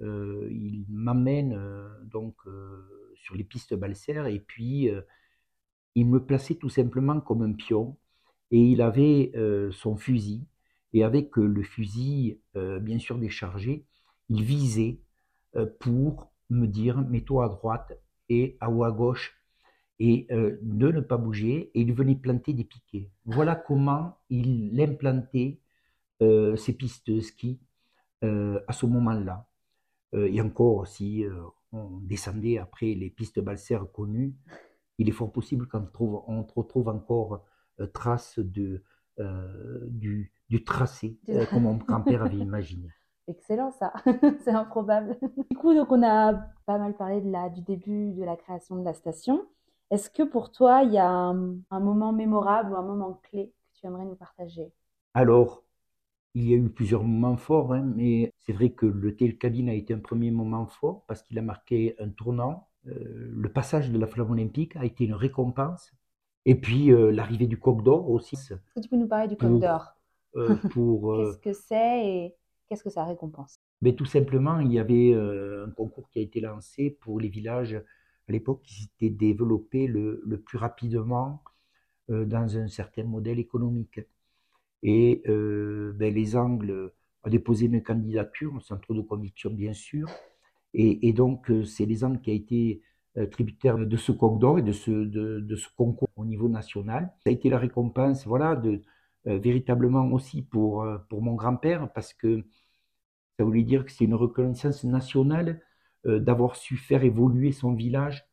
il 0.00 0.84
m'amène 0.88 1.54
donc 2.04 2.34
sur 3.20 3.34
les 3.36 3.44
pistes 3.44 3.74
balsaires 3.74 4.26
et 4.26 4.40
puis 4.40 4.88
euh, 4.88 5.02
il 5.94 6.06
me 6.06 6.24
plaçait 6.24 6.54
tout 6.54 6.68
simplement 6.68 7.20
comme 7.20 7.42
un 7.42 7.52
pion 7.52 7.96
et 8.50 8.60
il 8.60 8.82
avait 8.82 9.32
euh, 9.36 9.70
son 9.72 9.96
fusil 9.96 10.46
et 10.92 11.04
avec 11.04 11.38
euh, 11.38 11.46
le 11.46 11.62
fusil 11.62 12.40
bien 12.54 12.98
sûr 12.98 13.18
déchargé, 13.18 13.84
il 14.28 14.42
visait 14.42 15.00
pour 15.78 16.32
me 16.48 16.66
dire 16.66 16.98
mets-toi 16.98 17.44
à 17.44 17.48
droite 17.48 17.98
et 18.28 18.56
à 18.60 18.70
ou 18.70 18.84
à 18.84 18.90
gauche 18.90 19.39
et 20.02 20.26
de 20.30 20.90
ne 20.90 21.00
pas 21.00 21.18
bouger 21.18 21.70
et 21.74 21.80
il 21.82 21.92
venait 21.92 22.14
planter 22.14 22.54
des 22.54 22.64
piquets. 22.64 23.10
Voilà 23.26 23.54
comment 23.54 24.16
il 24.30 24.80
implantait 24.80 25.60
ces 26.20 26.72
pistes 26.72 27.10
de 27.10 27.20
ski 27.20 27.60
à 28.22 28.72
ce 28.72 28.86
moment-là. 28.86 29.46
et 30.14 30.40
encore 30.40 30.76
aussi, 30.76 31.24
on 31.72 31.98
descendait 32.00 32.58
après 32.58 32.94
les 32.94 33.10
pistes 33.10 33.40
balsaires 33.40 33.86
connues, 33.92 34.34
il 35.00 35.08
est 35.08 35.12
fort 35.12 35.32
possible 35.32 35.66
qu'on 35.66 35.86
trouve, 35.86 36.22
on 36.26 36.42
retrouve 36.42 36.88
encore 36.88 37.42
euh, 37.80 37.86
traces 37.86 38.38
de, 38.38 38.82
euh, 39.18 39.86
du, 39.88 40.30
tracé, 40.66 41.18
euh, 41.30 41.46
comme 41.46 41.62
mon 41.62 41.76
grand-père 41.76 42.22
avait 42.22 42.36
imaginé. 42.50 42.88
Excellent 43.26 43.70
ça, 43.70 43.92
c'est 44.44 44.50
improbable. 44.50 45.16
Du 45.50 45.56
coup, 45.56 45.72
donc 45.74 45.90
on 45.90 46.02
a 46.02 46.34
pas 46.66 46.78
mal 46.78 46.94
parlé 46.96 47.20
de 47.20 47.30
la, 47.30 47.48
du 47.48 47.62
début 47.62 48.12
de 48.12 48.24
la 48.24 48.36
création 48.36 48.76
de 48.76 48.84
la 48.84 48.92
station. 48.92 49.46
Est-ce 49.90 50.08
que 50.10 50.22
pour 50.22 50.52
toi, 50.52 50.82
il 50.82 50.92
y 50.92 50.98
a 50.98 51.08
un, 51.08 51.56
un, 51.70 51.80
moment 51.80 52.12
mémorable 52.12 52.72
ou 52.72 52.76
un 52.76 52.82
moment 52.82 53.20
clé 53.24 53.52
que 53.74 53.80
tu 53.80 53.86
aimerais 53.86 54.04
nous 54.04 54.14
partager? 54.14 54.72
Alors, 55.14 55.64
il 56.34 56.48
y 56.48 56.54
a 56.54 56.56
eu 56.56 56.68
plusieurs 56.68 57.02
moments 57.02 57.36
forts, 57.36 57.72
hein, 57.72 57.82
mais 57.96 58.32
c'est 58.38 58.52
vrai 58.52 58.70
que 58.70 58.86
le 58.86 59.10
cabine 59.32 59.68
a 59.68 59.74
été 59.74 59.94
un 59.94 59.98
premier 59.98 60.30
moment 60.30 60.66
fort 60.66 61.04
parce 61.06 61.22
qu'il 61.22 61.38
a 61.38 61.42
marqué 61.42 61.96
un 61.98 62.08
tournant. 62.08 62.68
Euh, 62.86 63.30
le 63.32 63.52
passage 63.52 63.90
de 63.90 63.98
la 63.98 64.06
flamme 64.06 64.30
olympique 64.30 64.76
a 64.76 64.84
été 64.84 65.04
une 65.04 65.14
récompense. 65.14 65.92
Et 66.46 66.54
puis 66.54 66.90
euh, 66.90 67.10
l'arrivée 67.10 67.46
du 67.46 67.58
coq 67.58 67.82
d'or 67.82 68.08
aussi. 68.08 68.36
Est-ce 68.36 68.54
que 68.54 68.80
tu 68.80 68.88
peux 68.88 68.96
nous 68.96 69.08
parler 69.08 69.28
du 69.28 69.36
coq 69.36 69.58
d'or 69.58 69.96
euh, 70.36 70.56
Qu'est-ce 70.56 71.38
que 71.38 71.52
c'est 71.52 72.06
et 72.06 72.36
qu'est-ce 72.68 72.84
que 72.84 72.90
ça 72.90 73.04
récompense? 73.04 73.58
Mais 73.82 73.94
Tout 73.94 74.06
simplement, 74.06 74.60
il 74.60 74.72
y 74.72 74.78
avait 74.78 75.14
un 75.14 75.70
concours 75.70 76.08
qui 76.10 76.20
a 76.20 76.22
été 76.22 76.40
lancé 76.40 76.96
pour 77.00 77.18
les 77.18 77.28
villages 77.28 77.80
à 78.30 78.32
l'époque 78.32 78.62
qui 78.62 78.74
s'étaient 78.82 79.10
développés 79.10 79.86
le, 79.86 80.22
plus 80.46 80.58
rapidement 80.58 81.42
dans 82.08 82.56
un 82.56 82.68
certain 82.68 83.04
modèle 83.04 83.38
économique. 83.38 84.00
Et 84.82 85.22
euh, 85.28 85.92
ben, 85.94 86.12
les 86.14 86.36
Angles 86.36 86.92
ont 87.24 87.30
déposé 87.30 87.66
une 87.66 87.82
candidature, 87.82 88.60
sans 88.62 88.78
trop 88.78 88.94
de 88.94 89.02
conviction 89.02 89.50
bien 89.50 89.72
sûr. 89.72 90.08
Et, 90.74 91.12
donc, 91.12 91.50
euh, 91.50 91.64
c'est 91.64 91.84
les 91.86 92.04
Angles 92.04 92.20
qui 92.20 92.30
a 92.30 92.34
été 92.34 92.82
euh, 93.18 93.26
tributaire 93.26 93.76
de 93.78 93.96
ce 93.96 94.12
coq 94.12 94.38
d'or 94.38 94.58
et 94.60 94.62
de 94.62 94.72
ce, 94.72 95.68
concours 95.76 96.08
au 96.16 96.24
niveau 96.24 96.48
national. 96.48 97.12
Ça 97.24 97.30
a 97.30 97.32
été 97.32 97.50
la 97.50 97.58
récompense, 97.58 98.26
voilà, 98.26 98.56
de, 98.56 98.82
véritablement 99.24 100.06
aussi 100.12 100.42
pour 100.42 100.86
mon 101.10 101.34
grand-père, 101.34 101.92
parce 101.92 102.14
que 102.14 102.44
ça 103.38 103.44
voulait 103.44 103.64
dire 103.64 103.84
que 103.84 103.92
c'est 103.92 104.04
une 104.04 104.14
reconnaissance 104.14 104.84
nationale 104.84 105.60
d'avoir 106.04 106.56
su 106.56 106.76
faire 106.76 107.04
évoluer 107.04 107.52
son 107.52 107.74
village 107.74 108.26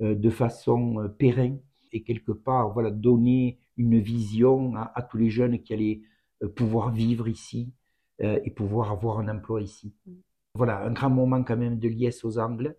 de 0.00 0.30
façon 0.30 1.10
pérenne 1.18 1.60
et 1.94 2.02
quelque 2.02 2.32
part 2.32 2.70
voilà, 2.70 2.90
donner 2.90 3.58
une 3.76 3.98
vision 3.98 4.74
à, 4.76 5.02
tous 5.02 5.16
les 5.16 5.30
jeunes 5.30 5.60
qui 5.62 5.72
allaient 5.72 6.02
euh, 6.42 6.48
pouvoir 6.48 6.90
vivre 6.90 7.28
ici 7.28 7.72
euh, 8.20 8.38
et 8.44 8.50
pouvoir 8.50 8.92
avoir 8.92 9.18
un 9.20 9.28
emploi 9.28 9.62
ici. 9.62 9.94
Mm. 10.06 10.12
Voilà, 10.56 10.84
un 10.84 10.92
grand 10.92 11.10
moment 11.10 11.42
quand 11.42 11.56
même 11.56 11.78
de 11.78 11.88
liesse 11.88 12.24
aux 12.24 12.38
Angles 12.38 12.76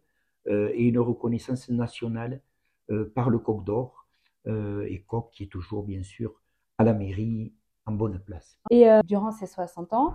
euh, 0.48 0.70
et 0.74 0.84
une 0.84 1.00
reconnaissance 1.00 1.70
nationale 1.70 2.42
par 3.16 3.32
le 3.32 3.40
Coq 3.40 3.64
d'Or 3.64 4.08
et 4.46 5.04
Coq 5.08 5.32
qui 5.32 5.42
est 5.42 5.48
toujours 5.48 5.82
bien 5.82 6.04
sûr 6.04 6.40
à 6.78 6.84
la 6.84 6.94
mairie 6.94 7.52
en 7.88 7.94
bonne 7.94 8.20
place. 8.20 8.60
Et 8.70 8.86
durant 9.08 9.32
ces 9.32 9.48
60 9.48 9.92
ans, 9.94 10.14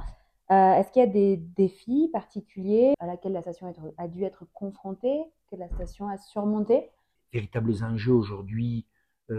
Est-ce 0.50 0.90
qu'il 0.90 1.00
y 1.00 1.04
a 1.04 1.08
des 1.08 1.36
défis 1.36 2.10
particuliers 2.12 2.94
à 2.98 3.06
laquelle 3.06 3.32
la 3.32 3.42
station 3.42 3.72
a 3.96 4.08
dû 4.08 4.24
être 4.24 4.44
confrontée, 4.52 5.22
que 5.48 5.56
la 5.56 5.68
station 5.68 6.08
a 6.08 6.18
surmonté? 6.18 6.90
Véritables 7.32 7.84
enjeux 7.84 8.12
aujourd'hui 8.12 8.84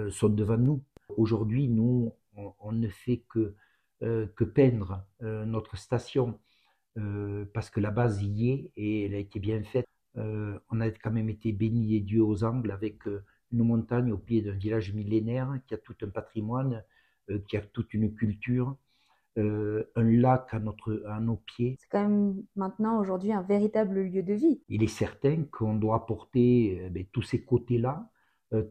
sont 0.09 0.29
devant 0.29 0.57
nous. 0.57 0.81
Aujourd'hui, 1.17 1.67
nous, 1.67 2.13
on, 2.59 2.71
ne 2.71 2.87
fait 2.87 3.23
que, 3.29 3.55
euh, 4.03 4.27
que 4.35 4.43
peindre 4.43 5.05
euh, 5.21 5.45
notre 5.45 5.77
station 5.77 6.39
euh, 6.97 7.45
parce 7.53 7.69
que 7.69 7.79
la 7.79 7.91
base 7.91 8.21
y 8.21 8.49
est 8.51 8.71
et 8.75 9.05
elle 9.05 9.15
a 9.15 9.17
été 9.17 9.39
bien 9.39 9.63
faite. 9.63 9.87
on 10.15 10.81
a 10.81 10.89
quand 10.89 11.11
même 11.11 11.29
été 11.29 11.53
béni 11.53 11.87
des 11.87 12.01
dieux 12.01 12.23
aux 12.23 12.43
angles 12.43 12.71
avec 12.71 13.05
une 13.51 13.63
montagne 13.63 14.11
au 14.11 14.17
pied 14.17 14.41
d'un 14.41 14.57
village 14.57 14.93
millénaire 14.93 15.59
qui 15.67 15.73
a 15.73 15.77
tout 15.77 15.95
un 16.01 16.09
patrimoine, 16.09 16.83
qui 17.47 17.55
a 17.55 17.61
toute 17.61 17.93
une 17.93 18.13
culture. 18.13 18.75
Un 19.37 20.03
lac 20.03 20.47
à, 20.51 20.59
notre, 20.59 21.03
à 21.07 21.19
nos 21.19 21.37
pieds. 21.37 21.77
C'est 21.79 21.89
quand 21.89 22.07
même 22.07 22.43
maintenant 22.55 22.99
aujourd'hui 22.99 23.31
un 23.31 23.41
véritable 23.41 24.01
lieu 24.01 24.23
de 24.23 24.33
vie. 24.33 24.61
Il 24.67 24.83
est 24.83 24.87
certain 24.87 25.43
qu'on 25.51 25.75
doit 25.75 25.95
apporter 25.95 26.89
ben, 26.91 27.05
tous 27.11 27.21
ces 27.21 27.43
côtés-là, 27.43 28.09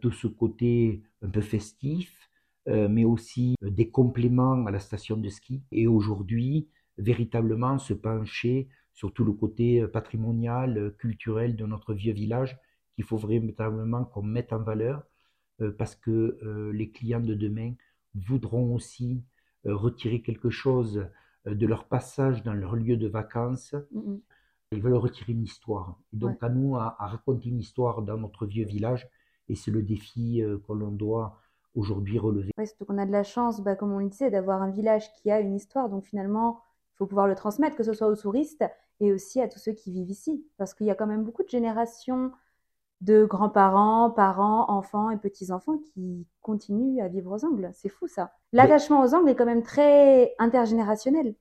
tout 0.00 0.12
ce 0.12 0.26
côté 0.26 1.02
un 1.22 1.30
peu 1.30 1.40
festif, 1.40 2.30
euh, 2.68 2.88
mais 2.88 3.04
aussi 3.04 3.56
euh, 3.64 3.70
des 3.70 3.90
compléments 3.90 4.66
à 4.66 4.70
la 4.70 4.80
station 4.80 5.16
de 5.16 5.28
ski. 5.28 5.62
Et 5.72 5.86
aujourd'hui, 5.86 6.68
véritablement 6.98 7.78
se 7.78 7.94
pencher 7.94 8.68
sur 8.92 9.12
tout 9.14 9.24
le 9.24 9.32
côté 9.32 9.80
euh, 9.80 9.88
patrimonial, 9.88 10.94
culturel 10.98 11.56
de 11.56 11.64
notre 11.66 11.94
vieux 11.94 12.12
village 12.12 12.58
qu'il 12.94 13.04
faut 13.04 13.16
véritablement 13.16 14.04
qu'on 14.04 14.22
mette 14.22 14.52
en 14.52 14.62
valeur 14.62 15.02
parce 15.76 15.94
que 15.94 16.38
les 16.72 16.90
clients 16.90 17.20
de 17.20 17.34
demain 17.34 17.74
voudront 18.14 18.74
aussi 18.74 19.22
retirer 19.64 20.22
quelque 20.22 20.50
chose 20.50 21.06
de 21.46 21.66
leur 21.66 21.86
passage 21.86 22.42
dans 22.42 22.54
leur 22.54 22.76
lieu 22.76 22.96
de 22.96 23.08
vacances. 23.08 23.74
Ils 24.72 24.82
veulent 24.82 24.94
retirer 24.94 25.32
une 25.32 25.42
histoire. 25.42 25.98
Et 26.12 26.16
donc 26.16 26.42
à 26.42 26.48
nous 26.48 26.76
à, 26.76 26.96
raconter 26.98 27.48
une 27.48 27.58
histoire 27.58 28.02
dans 28.02 28.16
notre 28.16 28.46
vieux 28.46 28.64
village. 28.64 29.08
Et 29.48 29.56
c'est 29.56 29.70
le 29.70 29.82
défi 29.82 30.42
que 30.66 30.72
l'on 30.72 30.92
doit 30.92 31.40
aujourd'hui 31.74 32.18
relevé. 32.18 32.50
Oui, 32.58 32.66
surtout 32.66 32.84
qu'on 32.84 32.98
a 32.98 33.06
de 33.06 33.12
la 33.12 33.22
chance, 33.22 33.60
bah, 33.60 33.76
comme 33.76 33.92
on 33.92 33.98
le 33.98 34.08
disait, 34.08 34.30
d'avoir 34.30 34.62
un 34.62 34.70
village 34.70 35.12
qui 35.14 35.30
a 35.30 35.40
une 35.40 35.54
histoire. 35.54 35.88
Donc 35.88 36.04
finalement, 36.04 36.60
il 36.94 36.96
faut 36.98 37.06
pouvoir 37.06 37.26
le 37.26 37.34
transmettre, 37.34 37.76
que 37.76 37.82
ce 37.82 37.92
soit 37.92 38.08
aux 38.08 38.16
touristes 38.16 38.64
et 39.00 39.12
aussi 39.12 39.40
à 39.40 39.48
tous 39.48 39.58
ceux 39.58 39.72
qui 39.72 39.90
vivent 39.90 40.10
ici. 40.10 40.44
Parce 40.56 40.74
qu'il 40.74 40.86
y 40.86 40.90
a 40.90 40.94
quand 40.94 41.06
même 41.06 41.24
beaucoup 41.24 41.42
de 41.42 41.48
générations 41.48 42.32
de 43.00 43.25
grands-parents, 43.25 44.11
parents, 44.11 44.71
enfants 44.71 45.11
et 45.11 45.16
petits-enfants 45.16 45.78
qui 45.78 46.26
continuent 46.42 47.00
à 47.00 47.09
vivre 47.09 47.33
aux 47.33 47.45
Angles. 47.45 47.71
C'est 47.73 47.88
fou 47.88 48.07
ça. 48.07 48.33
L'attachement 48.52 49.02
aux 49.02 49.14
Angles 49.14 49.30
est 49.30 49.37
quand 49.37 49.47
même 49.47 49.62
très 49.62 50.35
intergénérationnel. 50.38 51.35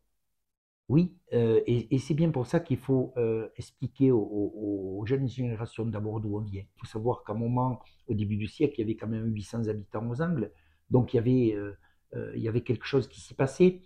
Oui, 0.88 1.14
euh, 1.34 1.62
et, 1.68 2.00
c'est 2.00 2.16
bien 2.16 2.32
pour 2.32 2.48
ça 2.48 2.60
qu'il 2.60 2.78
faut 2.78 3.14
euh, 3.16 3.48
expliquer 3.58 4.12
aux, 4.12 5.04
jeunes 5.06 5.28
générations 5.28 5.86
d'abord 5.86 6.20
d'où 6.20 6.36
on 6.36 6.42
vient. 6.42 6.64
Il 6.64 6.80
faut 6.80 6.88
savoir 6.88 7.24
qu'à 7.24 7.34
un 7.34 7.36
moment, 7.36 7.80
au 8.08 8.16
début 8.16 8.38
du 8.38 8.48
siècle, 8.48 8.76
il 8.78 8.82
y 8.82 8.84
avait 8.86 8.96
quand 8.96 9.08
même 9.08 9.32
800 9.32 9.68
habitants 9.68 10.10
aux 10.10 10.20
Angles, 10.20 10.52
donc 10.90 11.14
il 11.14 11.18
y 11.18 11.20
avait, 11.20 11.54
euh, 11.56 12.34
il 12.36 12.42
y 12.42 12.48
avait 12.48 12.62
quelque 12.62 12.86
chose 12.86 13.08
qui 13.08 13.22
s'y 13.22 13.36
passait. 13.36 13.82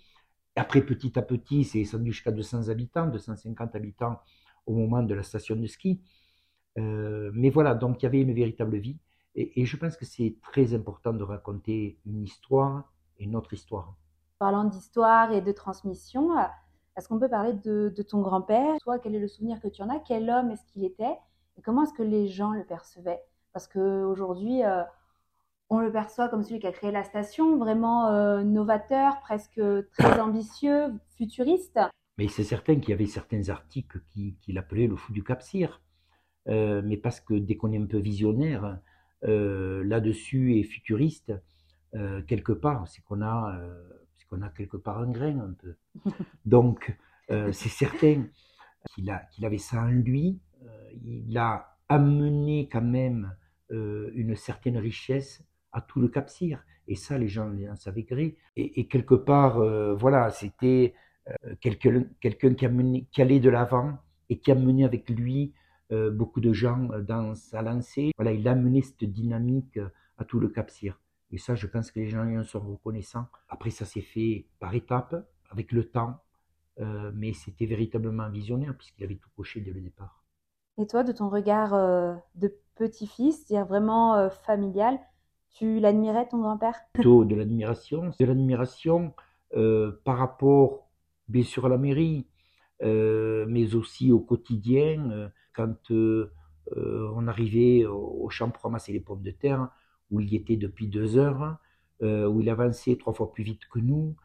Après, 0.55 0.81
petit 0.81 1.19
à 1.19 1.21
petit, 1.21 1.65
c'est 1.65 1.79
descendu 1.79 2.13
jusqu'à 2.13 2.31
200 2.31 2.69
habitants, 2.69 3.07
250 3.07 3.75
habitants 3.75 4.19
au 4.65 4.73
moment 4.73 5.03
de 5.03 5.13
la 5.13 5.23
station 5.23 5.57
de 5.57 5.67
ski. 5.67 6.01
Mais 6.75 7.49
voilà, 7.49 7.75
donc 7.75 8.01
il 8.01 8.05
y 8.05 8.07
avait 8.07 8.21
une 8.21 8.33
véritable 8.33 8.77
vie. 8.77 8.97
Et, 9.35 9.61
et 9.61 9.65
je 9.65 9.77
pense 9.77 9.97
que 9.97 10.05
c'est 10.05 10.35
très 10.41 10.73
important 10.73 11.13
de 11.13 11.23
raconter 11.23 11.97
une 12.05 12.23
histoire 12.23 12.91
et 13.19 13.27
notre 13.27 13.53
histoire. 13.53 13.95
Parlant 14.39 14.65
d'histoire 14.65 15.31
et 15.31 15.41
de 15.41 15.51
transmission, 15.51 16.29
est-ce 16.95 17.07
qu'on 17.07 17.19
peut 17.19 17.29
parler 17.29 17.53
de, 17.53 17.89
ton 18.07 18.21
grand-père? 18.21 18.75
Toi, 18.83 18.99
quel 18.99 19.15
est 19.15 19.19
le 19.19 19.27
souvenir 19.27 19.59
que 19.59 19.67
tu 19.67 19.81
en 19.81 19.89
as? 19.89 19.99
Quel 19.99 20.29
homme 20.29 20.51
est-ce 20.51 20.63
qu'il 20.65 20.83
était? 20.83 21.17
Et 21.57 21.61
comment 21.61 21.83
est-ce 21.83 21.93
que 21.93 22.03
les 22.03 22.27
gens 22.27 22.51
le 22.51 22.63
percevaient? 22.63 23.21
Parce 23.51 23.67
qu'aujourd'hui, 23.67 24.63
euh, 24.63 24.83
on 25.69 25.79
le 25.79 25.91
perçoit 25.91 26.29
comme 26.29 26.43
celui 26.43 26.59
qui 26.59 26.67
a 26.67 26.71
créé 26.71 26.91
la 26.91 27.03
station, 27.03 27.57
vraiment 27.57 28.09
euh, 28.09 28.43
novateur, 28.43 29.19
presque 29.21 29.61
très 29.93 30.19
ambitieux, 30.19 30.93
futuriste. 31.17 31.79
Mais 32.17 32.27
c'est 32.27 32.43
certain 32.43 32.75
qu'il 32.79 32.89
y 32.89 32.93
avait 32.93 33.07
certains 33.07 33.49
articles 33.49 34.01
qui, 34.13 34.35
qui 34.41 34.53
l'appelaient 34.53 34.87
le 34.87 34.95
fou 34.95 35.13
du 35.13 35.23
Cap-Cyr. 35.23 35.81
Euh, 36.49 36.81
mais 36.83 36.97
parce 36.97 37.21
que 37.21 37.33
dès 37.33 37.55
qu'on 37.55 37.71
est 37.71 37.77
un 37.77 37.85
peu 37.85 37.99
visionnaire, 37.99 38.79
là-dessus 39.25 40.57
et 40.57 40.63
futuriste, 40.63 41.31
quelque 42.27 42.51
part, 42.51 42.89
c'est 42.89 43.01
qu'on 43.03 43.21
a 43.21 43.57
qu'on 44.33 44.41
a 44.41 44.49
quelque 44.49 44.77
part 44.77 44.99
un 44.99 45.11
grain 45.11 45.39
un 45.39 45.53
peu. 45.53 45.75
Donc, 46.45 46.95
euh, 47.31 47.51
c'est 47.51 47.69
certain 47.69 48.25
qu'il 48.93 49.09
avait 49.45 49.57
ça 49.57 49.83
en 49.83 49.87
lui. 49.91 50.39
Euh, 50.63 50.89
il 51.03 51.37
a 51.37 51.77
amené 51.89 52.67
quand 52.71 52.81
même 52.81 53.35
euh, 53.71 54.11
une 54.15 54.35
certaine 54.35 54.77
richesse 54.77 55.43
à 55.71 55.81
tout 55.81 55.99
le 55.99 56.07
cap 56.07 56.29
Et 56.87 56.95
ça, 56.95 57.17
les 57.17 57.27
gens 57.27 57.51
en 57.69 57.75
savaient 57.75 58.03
gré. 58.03 58.37
Et, 58.55 58.87
quelque 58.87 59.15
part, 59.15 59.59
voilà, 59.95 60.29
c'était 60.29 60.93
quelqu'un 61.59 62.05
qui, 62.21 63.07
qui 63.11 63.21
allait 63.21 63.39
de 63.39 63.49
l'avant 63.49 63.97
et 64.29 64.37
qui 64.37 64.51
a 64.51 64.55
mené 64.55 64.85
avec 64.85 65.09
lui 65.09 65.53
beaucoup 66.11 66.41
de 66.41 66.53
gens 66.53 66.89
dans 67.07 67.35
sa 67.35 67.61
lancée. 67.61 68.11
Voilà, 68.17 68.31
il 68.31 68.47
a 68.47 68.51
amené 68.51 68.81
cette 68.81 69.03
dynamique 69.03 69.79
à 70.17 70.25
tout 70.25 70.39
le 70.39 70.49
cap 70.49 70.69
et 71.33 71.39
ça, 71.39 71.55
je 71.55 71.65
pense 71.65 71.89
que 71.89 71.99
les 71.99 72.07
gens 72.07 72.27
en 72.27 72.43
sont 72.43 72.59
reconnaissants. 72.59 73.25
Après, 73.49 73.71
ça 73.71 73.85
s'est 73.85 74.01
fait 74.01 74.45
par 74.59 74.75
étapes, 74.75 75.15
avec 75.49 75.71
le 75.71 75.83
temps, 75.83 76.19
euh, 76.79 77.11
mais 77.15 77.33
c'était 77.33 77.65
véritablement 77.65 78.29
visionnaire 78.29 78.75
puisqu'il 78.77 79.03
avait 79.03 79.15
tout 79.15 79.29
coché 79.35 79.59
dès 79.59 79.71
le 79.71 79.81
départ. 79.81 80.23
Et 80.77 80.85
toi, 80.85 81.03
de 81.03 81.11
ton 81.11 81.29
regard 81.29 81.73
euh, 81.73 82.13
de 82.35 82.55
petit-fils, 82.75 83.45
c'est-à-dire 83.45 83.65
vraiment 83.65 84.15
euh, 84.15 84.29
familial, 84.29 84.99
tu 85.49 85.79
l'admirais 85.79 86.27
ton 86.27 86.39
grand-père? 86.39 86.75
Plutôt 86.93 87.25
de 87.25 87.35
l'admiration, 87.35 88.11
de 88.19 88.25
l'admiration 88.25 89.13
par 90.03 90.17
rapport, 90.17 90.89
bien 91.27 91.43
sûr, 91.43 91.67
à 91.67 91.69
la 91.69 91.77
mairie, 91.77 92.25
mais 92.83 93.75
aussi 93.75 94.11
au 94.11 94.19
quotidien. 94.19 95.31
quand 95.53 95.91
on 96.75 97.27
arrivait 97.27 97.85
au 97.85 98.29
champ 98.29 98.49
pour 98.49 98.63
ramasser 98.63 98.93
les 98.93 98.99
pommes 98.99 99.23
de 99.23 99.31
terre, 99.31 99.69
où 100.11 100.21
il 100.21 100.31
y 100.31 100.35
était 100.35 100.57
depuis 100.57 100.87
deux 100.87 101.17
heures, 101.17 101.57
euh, 102.01 102.27
où 102.27 102.41
il 102.41 102.49
avançait 102.49 102.97
trois 102.97 103.13
fois 103.13 103.31
plus 103.31 103.43
vite 103.43 103.61
que 103.71 103.79
nous, 103.79 104.15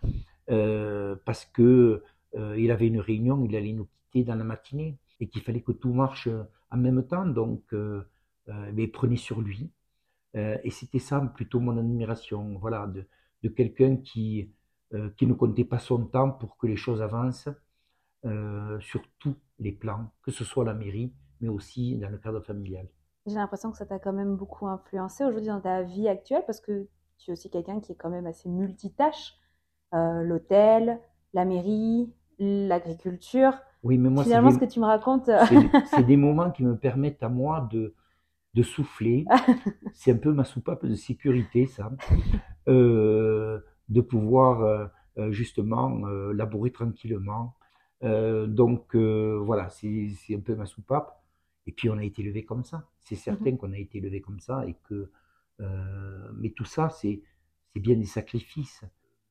euh, 0.51 1.17
parce 1.25 1.45
que 1.45 2.03
euh, 2.35 2.59
il 2.59 2.71
avait 2.71 2.89
une 2.89 2.99
réunion, 2.99 3.45
il 3.45 3.55
allait 3.55 3.73
nous 3.73 3.87
quitter 3.87 4.25
dans 4.25 4.35
la 4.35 4.45
matinée, 4.45 4.99
et 5.21 5.29
qu'il 5.29 5.43
fallait 5.43 5.63
que 5.63 5.73
tout 5.73 5.93
marche 5.93 6.29
en 6.71 6.77
même 6.77 7.07
temps, 7.07 7.27
donc 7.27 7.63
il 7.73 8.91
prenait 8.93 9.17
sur 9.17 9.41
lui. 9.41 9.71
et 10.35 10.71
c'était 10.71 10.99
ça 10.99 11.21
plutôt 11.21 11.61
mon 11.61 11.77
admiration, 11.77 12.59
voilà, 12.59 12.87
de, 12.87 13.05
de 13.43 13.49
quelqu'un 13.49 13.97
qui, 13.97 14.51
qui 15.17 15.27
ne 15.27 15.35
comptait 15.35 15.65
pas 15.65 15.79
son 15.79 16.07
temps 16.07 16.31
pour 16.31 16.57
que 16.57 16.67
les 16.67 16.77
choses 16.77 17.03
avancent 17.03 17.49
sur 18.81 19.03
tous 19.19 19.37
les 19.59 19.73
plans, 19.73 20.11
que 20.23 20.31
ce 20.31 20.45
soit 20.45 20.65
la 20.65 20.75
mairie, 20.75 21.13
mais 21.41 21.49
aussi 21.49 21.97
dans 21.97 22.11
le 22.11 22.19
cadre 22.19 22.41
familial. 22.41 22.89
J'ai 23.27 23.35
l'impression 23.37 23.71
que 23.71 23.77
ça 23.77 23.87
t'a 23.87 23.99
quand 23.99 24.13
même 24.13 24.37
beaucoup 24.37 24.67
influencé 24.67 25.25
aujourd'hui 25.25 25.49
dans 25.49 25.61
ta 25.61 25.83
vie 25.83 26.09
actuelle 26.09 26.43
parce 26.47 26.61
que 26.61 26.89
tu 27.19 27.31
es 27.31 27.33
aussi 27.33 27.51
quelqu'un 27.51 27.81
qui 27.81 27.93
est 27.93 27.97
quand 27.97 28.11
même 28.11 28.27
assez 28.27 28.49
multitâche. 28.49 29.35
Euh, 29.95 30.23
l'hôtel, 30.23 31.01
la 31.35 31.45
mairie, 31.45 32.13
l'agriculture. 32.39 33.53
Oui, 33.83 33.99
mais 33.99 34.11
moi, 34.11 34.25
finalement, 34.25 34.51
ce 34.51 34.59
que 34.59 34.65
tu 34.65 34.81
me 34.81 34.85
racontes. 34.85 35.29
Euh, 35.29 35.45
c'est 35.91 36.05
des 36.05 36.17
moments 36.17 36.51
qui 36.51 36.65
me 36.65 36.77
permettent 36.77 37.23
à 37.23 37.29
moi 37.29 37.69
de, 37.71 37.95
de 38.55 38.63
souffler. 38.63 39.25
c'est 39.95 40.13
un 40.13 40.17
peu 40.17 40.33
ma 40.33 40.45
soupape 40.45 40.87
de 40.87 40.95
sécurité, 40.95 41.67
ça. 41.67 41.91
Euh, 42.69 43.61
de 43.89 44.01
pouvoir 44.01 44.91
justement 45.31 45.89
labourer 46.33 46.71
tranquillement. 46.71 47.55
Donc 48.03 48.95
voilà, 48.95 49.69
c'est 49.71 50.35
un 50.35 50.41
peu 50.41 50.55
ma 50.55 50.67
soupape. 50.67 51.19
Et 51.69 51.73
puis 51.73 51.91
on 51.91 51.99
a 51.99 52.03
été 52.03 52.23
élevé 52.23 52.47
comme 52.47 52.65
ça. 52.65 52.89
C'est 53.01 53.15
mmh 53.15 53.19
certain 53.19 53.57
qu'on 53.57 53.73
a 53.73 53.79
été 53.79 53.99
élevé 53.99 54.21
comme 54.21 54.41
ça 54.41 54.67
et 54.67 54.75
que. 54.85 55.11
Euh, 55.61 56.31
mais 56.35 56.51
tout 56.51 56.65
ça, 56.65 56.89
c'est 56.89 57.21
bien 57.75 57.97
des 57.97 58.07
sacrifices. 58.07 58.83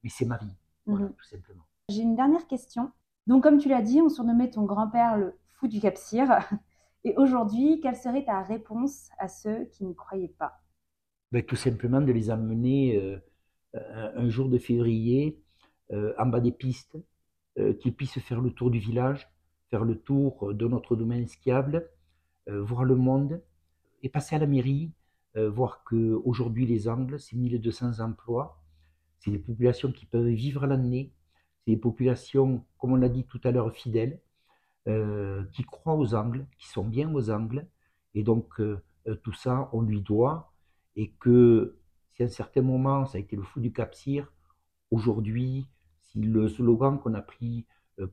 Mais 0.03 0.09
c'est 0.09 0.25
ma 0.25 0.37
vie, 0.37 0.53
mmh 0.85 1.07
tout 1.17 1.25
simplement. 1.25 1.63
J'ai 1.89 2.03
une 2.03 2.15
dernière 2.15 2.45
question. 2.47 2.91
Donc, 3.25 3.43
comme 3.43 3.57
tu 3.57 3.69
l'as 3.69 3.81
dit, 3.81 4.01
on 4.01 4.09
surnommait 4.09 4.51
ton 4.51 4.65
grand-père 4.65 5.17
le 5.17 5.33
fou 5.53 5.67
du 5.67 5.79
Cap-Cyr. 5.81 6.27
Et 7.03 7.15
aujourd'hui, 7.17 7.79
quelle 7.81 7.95
serait 7.95 8.25
ta 8.25 8.43
réponse 8.43 9.09
à 9.17 9.27
ceux 9.27 9.65
qui 9.65 9.85
ne 9.85 9.93
croyaient 9.93 10.33
pas? 10.37 10.61
Ben, 11.31 11.43
Tout 11.43 11.55
simplement 11.55 12.01
de 12.01 12.11
les 12.11 12.29
amener 12.29 12.97
euh, 12.97 13.17
un 13.73 14.29
jour 14.29 14.49
de 14.49 14.57
février 14.59 15.41
euh, 15.91 16.13
en 16.19 16.27
bas 16.27 16.39
des 16.39 16.51
pistes, 16.51 16.97
qu'ils 17.79 17.95
puissent 17.95 18.19
faire 18.19 18.41
le 18.41 18.51
tour 18.51 18.69
du 18.69 18.79
village, 18.79 19.27
faire 19.69 19.83
le 19.83 19.97
tour 19.97 20.53
de 20.53 20.67
notre 20.67 20.95
domaine 20.95 21.27
skiable, 21.27 21.89
euh, 22.49 22.61
voir 22.61 22.85
le 22.85 22.95
monde 22.95 23.41
et 24.03 24.09
passer 24.09 24.35
à 24.35 24.39
la 24.39 24.47
mairie, 24.47 24.91
euh, 25.35 25.49
voir 25.49 25.83
qu'aujourd'hui 25.83 26.65
les 26.65 26.87
Angles, 26.87 27.19
c'est 27.19 27.35
1200 27.35 27.99
emplois, 27.99 28.63
c'est 29.19 29.31
des 29.31 29.39
populations 29.39 29.91
qui 29.91 30.05
peuvent 30.05 30.27
vivre 30.27 30.65
l'année, 30.65 31.11
c'est 31.59 31.71
des 31.71 31.77
populations, 31.77 32.65
comme 32.77 32.93
on 32.93 32.95
l'a 32.95 33.09
dit 33.09 33.25
tout 33.25 33.41
à 33.43 33.51
l'heure, 33.51 33.71
fidèles, 33.73 34.21
euh, 34.87 35.43
qui 35.51 35.63
croient 35.63 35.95
aux 35.95 36.15
Angles, 36.15 36.47
qui 36.57 36.67
sont 36.67 36.85
bien 36.85 37.13
aux 37.13 37.29
Angles, 37.29 37.67
et 38.13 38.23
donc 38.23 38.61
tout 39.23 39.33
ça, 39.33 39.69
on 39.73 39.81
lui 39.81 40.01
doit, 40.01 40.53
et 40.95 41.11
que 41.19 41.77
si 42.15 42.23
à 42.23 42.25
un 42.25 42.29
certain 42.29 42.61
moment, 42.61 43.05
ça 43.05 43.17
a 43.17 43.21
été 43.21 43.35
le 43.35 43.43
fou 43.43 43.59
du 43.59 43.71
Cap 43.71 43.93
aujourd'hui, 44.89 45.67
si 46.07 46.21
le 46.21 46.47
slogan 46.47 46.99
qu'on 46.99 47.13
a 47.13 47.21
pris 47.21 47.65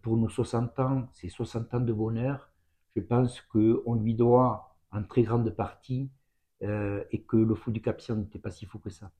pour 0.02 0.16
nos 0.16 0.28
60 0.28 0.78
ans, 0.80 1.08
c'est 1.12 1.28
60 1.28 1.74
ans 1.74 1.80
de 1.80 1.92
bonheur, 1.92 2.50
je 2.96 3.02
pense 3.02 3.40
qu'on 3.40 3.94
lui 3.94 4.14
doit 4.14 4.76
en 4.92 5.02
très 5.02 5.22
grande 5.22 5.50
partie 5.50 6.10
euh, 6.62 7.02
et 7.10 7.22
que 7.22 7.36
le 7.36 7.54
fou 7.54 7.70
du 7.70 7.80
Capsien 7.82 8.14
n'était 8.14 8.38
pas 8.38 8.50
si 8.50 8.64
fou 8.64 8.78
que 8.78 8.90
ça. 8.90 9.10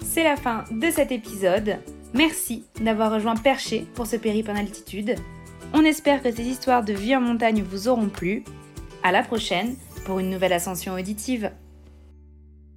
C'est 0.00 0.24
la 0.24 0.36
fin 0.36 0.64
de 0.70 0.90
cet 0.90 1.10
épisode. 1.10 1.78
Merci 2.14 2.64
d'avoir 2.82 3.12
rejoint 3.12 3.34
Perché 3.34 3.86
pour 3.94 4.06
ce 4.06 4.16
périple 4.16 4.52
en 4.52 4.56
altitude. 4.56 5.16
On 5.72 5.80
espère 5.80 6.22
que 6.22 6.30
ces 6.30 6.44
histoires 6.44 6.84
de 6.84 6.92
vie 6.92 7.16
en 7.16 7.20
montagne 7.20 7.62
vous 7.62 7.88
auront 7.88 8.08
plu. 8.08 8.44
À 9.02 9.10
la 9.10 9.24
prochaine 9.24 9.74
pour 10.06 10.20
une 10.20 10.30
nouvelle 10.30 10.52
ascension 10.52 10.94
auditive. 10.94 11.50